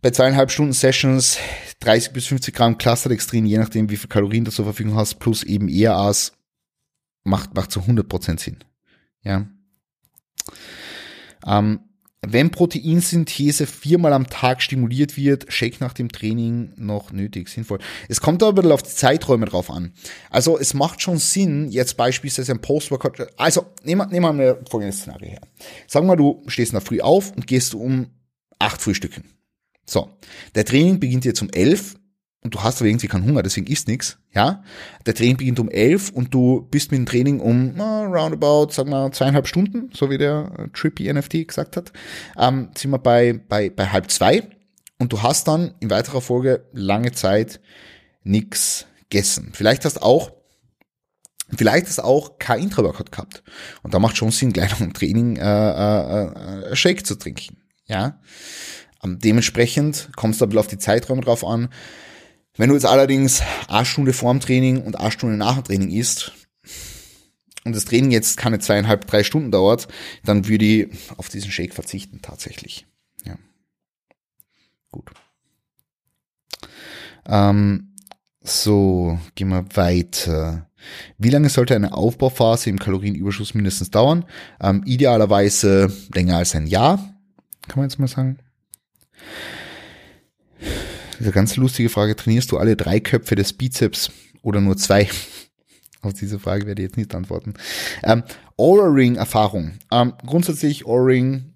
bei 0.00 0.10
zweieinhalb 0.10 0.50
Stunden 0.50 0.72
Sessions 0.72 1.38
30 1.80 2.12
bis 2.12 2.26
50 2.26 2.54
Gramm 2.54 2.78
Cluster-Extrem, 2.78 3.44
je 3.44 3.58
nachdem 3.58 3.90
wie 3.90 3.96
viel 3.96 4.08
Kalorien 4.08 4.44
du 4.44 4.50
zur 4.50 4.64
Verfügung 4.64 4.96
hast, 4.96 5.16
plus 5.16 5.42
eben 5.42 5.68
ERAs, 5.68 6.32
macht, 7.24 7.54
macht 7.54 7.70
zu 7.70 7.80
100% 7.80 8.40
Sinn. 8.40 8.58
Ja. 9.22 9.46
Ähm, 11.46 11.80
wenn 12.24 12.50
Proteinsynthese 12.50 13.66
viermal 13.66 14.12
am 14.12 14.28
Tag 14.28 14.62
stimuliert 14.62 15.16
wird, 15.16 15.52
Shake 15.52 15.80
nach 15.80 15.92
dem 15.92 16.10
Training 16.10 16.72
noch 16.76 17.10
nötig, 17.10 17.48
sinnvoll. 17.48 17.80
Es 18.08 18.20
kommt 18.20 18.42
aber 18.42 18.52
ein 18.52 18.54
bisschen 18.54 18.72
auf 18.72 18.82
die 18.82 18.90
Zeiträume 18.90 19.46
drauf 19.46 19.70
an. 19.70 19.92
Also 20.30 20.56
es 20.56 20.72
macht 20.72 21.02
schon 21.02 21.18
Sinn, 21.18 21.68
jetzt 21.68 21.96
beispielsweise 21.96 22.52
ein 22.52 22.60
Post-Workout, 22.60 23.26
also 23.36 23.66
nehmen 23.82 24.08
wir, 24.10 24.12
wir 24.12 24.32
mal 24.32 24.60
folgendes 24.70 25.00
Szenario 25.00 25.30
her. 25.30 25.40
Sagen 25.88 26.06
wir, 26.06 26.16
du 26.16 26.42
stehst 26.46 26.72
nach 26.72 26.82
früh 26.82 27.00
auf 27.00 27.32
und 27.32 27.48
gehst 27.48 27.74
um 27.74 28.06
acht 28.60 28.80
Frühstücken. 28.80 29.24
So, 29.84 30.10
der 30.54 30.64
Training 30.64 31.00
beginnt 31.00 31.24
jetzt 31.24 31.42
um 31.42 31.50
elf 31.50 31.96
und 32.42 32.54
du 32.54 32.62
hast 32.62 32.80
aber 32.80 32.88
irgendwie 32.88 33.06
keinen 33.06 33.24
Hunger, 33.24 33.42
deswegen 33.42 33.66
isst 33.66 33.88
nix, 33.88 34.18
ja. 34.32 34.62
Der 35.06 35.14
Training 35.14 35.36
beginnt 35.36 35.60
um 35.60 35.68
elf 35.68 36.10
und 36.10 36.34
du 36.34 36.66
bist 36.70 36.90
mit 36.90 36.98
dem 36.98 37.06
Training 37.06 37.40
um 37.40 37.78
uh, 37.78 38.04
roundabout, 38.04 38.72
sag 38.72 38.88
mal, 38.88 39.12
zweieinhalb 39.12 39.46
Stunden, 39.46 39.90
so 39.94 40.10
wie 40.10 40.18
der 40.18 40.68
Trippy 40.72 41.12
NFT 41.12 41.46
gesagt 41.46 41.76
hat, 41.76 41.92
ähm, 42.36 42.70
sind 42.76 42.90
wir 42.90 42.98
bei, 42.98 43.40
bei, 43.48 43.70
bei 43.70 43.88
halb 43.88 44.10
zwei 44.10 44.42
und 44.98 45.12
du 45.12 45.22
hast 45.22 45.48
dann 45.48 45.74
in 45.80 45.90
weiterer 45.90 46.20
Folge 46.20 46.64
lange 46.72 47.12
Zeit 47.12 47.60
nix 48.24 48.86
gegessen. 49.08 49.50
Vielleicht 49.52 49.84
hast 49.84 50.02
auch 50.02 50.32
Vielleicht 51.54 51.86
hast 51.86 51.98
auch 51.98 52.38
kein 52.38 52.62
Intra-Workout 52.62 53.12
gehabt. 53.12 53.42
Und 53.82 53.92
da 53.92 53.98
macht 53.98 54.16
schon 54.16 54.30
Sinn, 54.30 54.54
gleich 54.54 54.70
nach 54.70 54.78
dem 54.78 54.94
Training 54.94 55.36
äh, 55.36 55.42
äh, 55.42 56.70
äh, 56.70 56.76
Shake 56.76 57.04
zu 57.06 57.14
trinken. 57.16 57.58
Ja. 57.84 58.20
Ähm, 59.04 59.18
dementsprechend 59.18 60.08
kommst 60.16 60.40
du 60.40 60.46
ein 60.46 60.48
bisschen 60.48 60.60
auf 60.60 60.66
die 60.66 60.78
Zeiträume 60.78 61.20
drauf 61.20 61.44
an. 61.44 61.68
Wenn 62.56 62.68
du 62.68 62.74
jetzt 62.74 62.86
allerdings 62.86 63.42
eine 63.68 63.86
Stunde 63.86 64.12
vorm 64.12 64.40
Training 64.40 64.82
und 64.82 64.98
eine 64.98 65.10
Stunde 65.10 65.36
nach 65.36 65.54
dem 65.54 65.64
Training 65.64 65.90
isst 65.90 66.32
und 67.64 67.74
das 67.74 67.86
Training 67.86 68.10
jetzt 68.10 68.36
keine 68.36 68.58
zweieinhalb, 68.58 69.06
drei 69.06 69.24
Stunden 69.24 69.50
dauert, 69.50 69.88
dann 70.24 70.48
würde 70.48 70.64
ich 70.64 70.88
auf 71.16 71.28
diesen 71.28 71.50
Shake 71.50 71.72
verzichten 71.72 72.20
tatsächlich. 72.20 72.86
Ja. 73.24 73.36
Gut. 74.90 75.10
Ähm, 77.26 77.94
so, 78.42 79.18
gehen 79.34 79.48
wir 79.48 79.64
weiter. 79.74 80.68
Wie 81.16 81.30
lange 81.30 81.48
sollte 81.48 81.76
eine 81.76 81.94
Aufbauphase 81.94 82.68
im 82.68 82.78
Kalorienüberschuss 82.78 83.54
mindestens 83.54 83.90
dauern? 83.90 84.24
Ähm, 84.60 84.82
idealerweise 84.84 85.92
länger 86.12 86.38
als 86.38 86.54
ein 86.54 86.66
Jahr, 86.66 86.96
kann 87.68 87.76
man 87.76 87.88
jetzt 87.88 87.98
mal 87.98 88.08
sagen. 88.08 88.38
Ist 91.22 91.26
eine 91.26 91.34
ganz 91.34 91.54
lustige 91.54 91.88
Frage. 91.88 92.16
Trainierst 92.16 92.50
du 92.50 92.58
alle 92.58 92.74
drei 92.74 92.98
Köpfe 92.98 93.36
des 93.36 93.52
Bizeps 93.52 94.10
oder 94.42 94.60
nur 94.60 94.76
zwei? 94.76 95.08
Auf 96.02 96.14
diese 96.14 96.40
Frage 96.40 96.66
werde 96.66 96.82
ich 96.82 96.88
jetzt 96.88 96.96
nicht 96.96 97.14
antworten. 97.14 97.54
Ähm, 98.02 98.24
Aura-Ring-Erfahrung. 98.56 99.74
Ähm, 99.92 100.14
grundsätzlich 100.26 100.84
Aura-Ring 100.84 101.54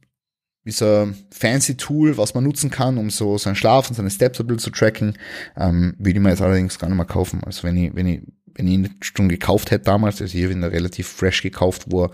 ist 0.63 0.85
ein 0.85 1.17
fancy 1.33 1.77
Tool, 1.77 2.17
was 2.17 2.33
man 2.33 2.45
nutzen 2.45 2.71
kann, 2.71 2.97
um 2.97 3.11
so 3.11 3.39
seinen 3.39 3.57
Schlaf 3.57 3.89
und 3.89 3.97
seine 3.97 4.11
Steps 4.11 4.39
ein 4.39 4.47
bisschen 4.47 4.61
zu 4.61 4.71
tracken. 4.71 5.19
Ähm, 5.57 5.97
würde 5.99 6.19
ich 6.19 6.23
mir 6.23 6.31
jetzt 6.31 6.43
allerdings 6.43 6.79
gar 6.79 6.87
nicht 6.87 6.97
mehr 6.97 7.05
kaufen. 7.05 7.43
Also 7.45 7.65
wenn 7.65 7.77
ich, 7.77 7.93
wenn 7.97 8.07
ich, 8.07 8.21
wenn 8.55 8.69
ich 8.69 8.75
ihn 8.75 8.95
schon 9.01 9.29
gekauft 9.29 9.73
hätte 9.73 9.87
damals, 9.87 10.23
also 10.23 10.39
ich 10.39 10.45
habe 10.45 10.53
ihn 10.53 10.61
da 10.61 10.69
relativ 10.69 11.09
fresh 11.09 11.43
gekauft, 11.43 11.87
wo 11.89 12.05
er 12.05 12.13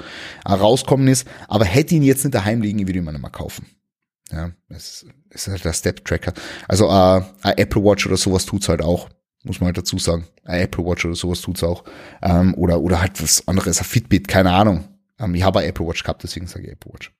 rauskommen 0.50 1.06
ist, 1.06 1.28
aber 1.48 1.66
hätte 1.66 1.96
ihn 1.96 2.02
jetzt 2.02 2.24
nicht 2.24 2.34
daheim 2.34 2.62
liegen, 2.62 2.78
würde 2.88 2.98
ich 2.98 3.04
mir 3.04 3.12
nicht 3.12 3.20
mehr 3.20 3.30
kaufen. 3.30 3.66
Ja, 4.32 4.50
es 4.70 5.04
ist 5.30 5.48
halt 5.48 5.64
der 5.64 5.72
Step-Tracker. 5.74 6.32
Also 6.66 6.88
äh, 6.88 7.22
Apple 7.56 7.84
Watch 7.84 8.06
oder 8.06 8.16
sowas 8.16 8.46
tut's 8.46 8.68
halt 8.68 8.80
auch, 8.80 9.10
muss 9.44 9.60
man 9.60 9.66
halt 9.66 9.78
dazu 9.78 9.98
sagen. 9.98 10.26
Ein 10.44 10.62
Apple 10.62 10.84
Watch 10.84 11.04
oder 11.04 11.14
sowas 11.14 11.42
tut's 11.42 11.62
auch. 11.62 11.84
Ähm, 12.22 12.54
oder, 12.54 12.80
oder 12.80 13.00
halt 13.00 13.22
was 13.22 13.46
anderes, 13.46 13.78
ein 13.78 13.84
Fitbit, 13.84 14.28
keine 14.28 14.52
Ahnung. 14.52 14.88
Ähm, 15.18 15.34
ich 15.34 15.42
habe 15.42 15.60
ein 15.60 15.68
Apple 15.68 15.86
Watch 15.86 16.02
gehabt, 16.02 16.22
deswegen 16.22 16.46
sage 16.46 16.64
ich 16.64 16.72
Apple 16.72 16.92
Watch. 16.92 17.12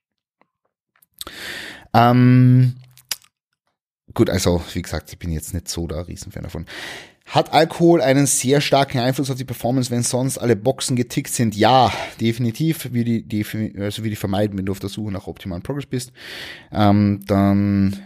Ähm, 1.93 2.75
gut, 4.13 4.29
also 4.29 4.61
wie 4.73 4.81
gesagt, 4.81 5.11
ich 5.13 5.19
bin 5.19 5.31
jetzt 5.31 5.53
nicht 5.53 5.67
so 5.69 5.85
der 5.85 6.07
Riesenfan 6.07 6.43
davon. 6.43 6.65
Hat 7.25 7.53
Alkohol 7.53 8.01
einen 8.01 8.25
sehr 8.25 8.61
starken 8.61 8.99
Einfluss 8.99 9.31
auf 9.31 9.37
die 9.37 9.45
Performance, 9.45 9.89
wenn 9.89 10.03
sonst 10.03 10.37
alle 10.37 10.55
Boxen 10.55 10.95
getickt 10.95 11.33
sind? 11.33 11.55
Ja, 11.55 11.91
definitiv. 12.19 12.89
Wie 12.91 13.03
die, 13.03 13.23
die, 13.23 13.45
also 13.79 14.03
wie 14.03 14.09
die 14.09 14.15
vermeiden, 14.15 14.57
wenn 14.57 14.65
du 14.65 14.71
auf 14.71 14.79
der 14.79 14.89
Suche 14.89 15.11
nach 15.11 15.27
optimalen 15.27 15.63
Progress 15.63 15.85
bist. 15.85 16.11
Ähm, 16.71 17.21
dann 17.25 17.97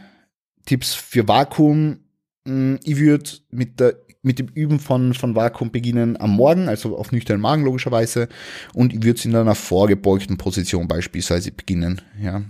Tipps 0.65 0.93
für 0.93 1.27
Vakuum. 1.27 1.99
Hm, 2.45 2.79
ich 2.83 2.97
würde 2.97 3.29
mit 3.49 3.79
mit 4.27 4.39
dem 4.39 4.47
Üben 4.49 4.79
von, 4.79 5.13
von 5.13 5.35
Vakuum 5.35 5.71
beginnen 5.71 6.19
am 6.19 6.31
Morgen, 6.31 6.67
also 6.67 6.97
auf 6.97 7.11
nüchternen 7.11 7.41
Magen 7.41 7.63
logischerweise. 7.63 8.27
Und 8.73 8.93
ich 8.93 9.03
würde 9.03 9.17
es 9.17 9.25
in 9.25 9.35
einer 9.35 9.55
vorgebeugten 9.55 10.37
Position 10.37 10.87
beispielsweise 10.87 11.51
beginnen. 11.51 12.01
Ja. 12.21 12.43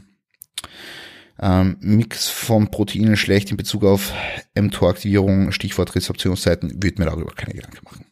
Ähm, 1.39 1.78
Mix 1.80 2.30
von 2.30 2.69
Proteinen 2.69 3.15
schlecht 3.15 3.52
in 3.52 3.58
Bezug 3.58 3.84
auf 3.84 4.12
mTOR-Aktivierung, 4.56 5.52
Stichwort 5.52 5.95
Rezeptionszeiten, 5.95 6.82
würde 6.82 7.02
mir 7.02 7.06
darüber 7.06 7.32
keine 7.34 7.54
Gedanken 7.54 7.86
machen. 7.86 8.06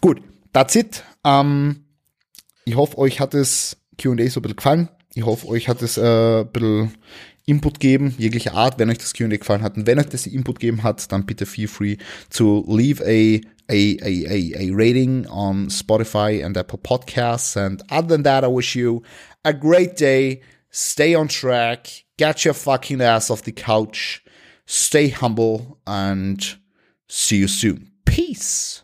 Gut, 0.00 0.22
that's 0.52 0.74
it. 0.74 1.04
Ähm, 1.24 1.84
ich 2.64 2.76
hoffe, 2.76 2.98
euch 2.98 3.20
hat 3.20 3.34
das 3.34 3.76
Q&A 4.00 4.28
so 4.28 4.40
ein 4.40 4.42
bisschen 4.42 4.56
gefallen. 4.56 4.88
Ich 5.14 5.24
hoffe, 5.24 5.46
euch 5.48 5.68
hat 5.68 5.82
es 5.82 5.96
äh, 5.96 6.40
ein 6.40 6.50
bisschen 6.50 6.94
Input 7.46 7.78
geben, 7.78 8.14
jeglicher 8.16 8.54
Art, 8.54 8.78
wenn 8.78 8.88
euch 8.88 8.98
das 8.98 9.12
Q&A 9.12 9.28
gefallen 9.28 9.62
hat. 9.62 9.76
Und 9.76 9.86
wenn 9.86 9.98
euch 9.98 10.08
das 10.08 10.26
Input 10.26 10.60
gegeben 10.60 10.82
hat, 10.82 11.12
dann 11.12 11.26
bitte 11.26 11.44
feel 11.44 11.68
free 11.68 11.98
to 12.30 12.64
leave 12.68 13.04
a 13.04 13.40
a, 13.68 13.96
a, 14.02 14.26
a, 14.28 14.54
a 14.58 14.70
rating 14.74 15.26
on 15.26 15.70
Spotify 15.70 16.44
and 16.44 16.56
Apple 16.56 16.78
Podcasts. 16.78 17.56
And 17.56 17.82
other 17.90 18.08
than 18.08 18.24
that, 18.24 18.44
I 18.44 18.48
wish 18.48 18.76
you 18.76 19.02
a 19.42 19.52
great 19.52 19.98
day. 19.98 20.42
Stay 20.76 21.14
on 21.14 21.28
track. 21.28 22.04
Get 22.16 22.44
your 22.44 22.52
fucking 22.52 23.00
ass 23.00 23.30
off 23.30 23.42
the 23.42 23.52
couch. 23.52 24.24
Stay 24.66 25.08
humble 25.08 25.78
and 25.86 26.56
see 27.08 27.36
you 27.36 27.46
soon. 27.46 27.92
Peace. 28.04 28.82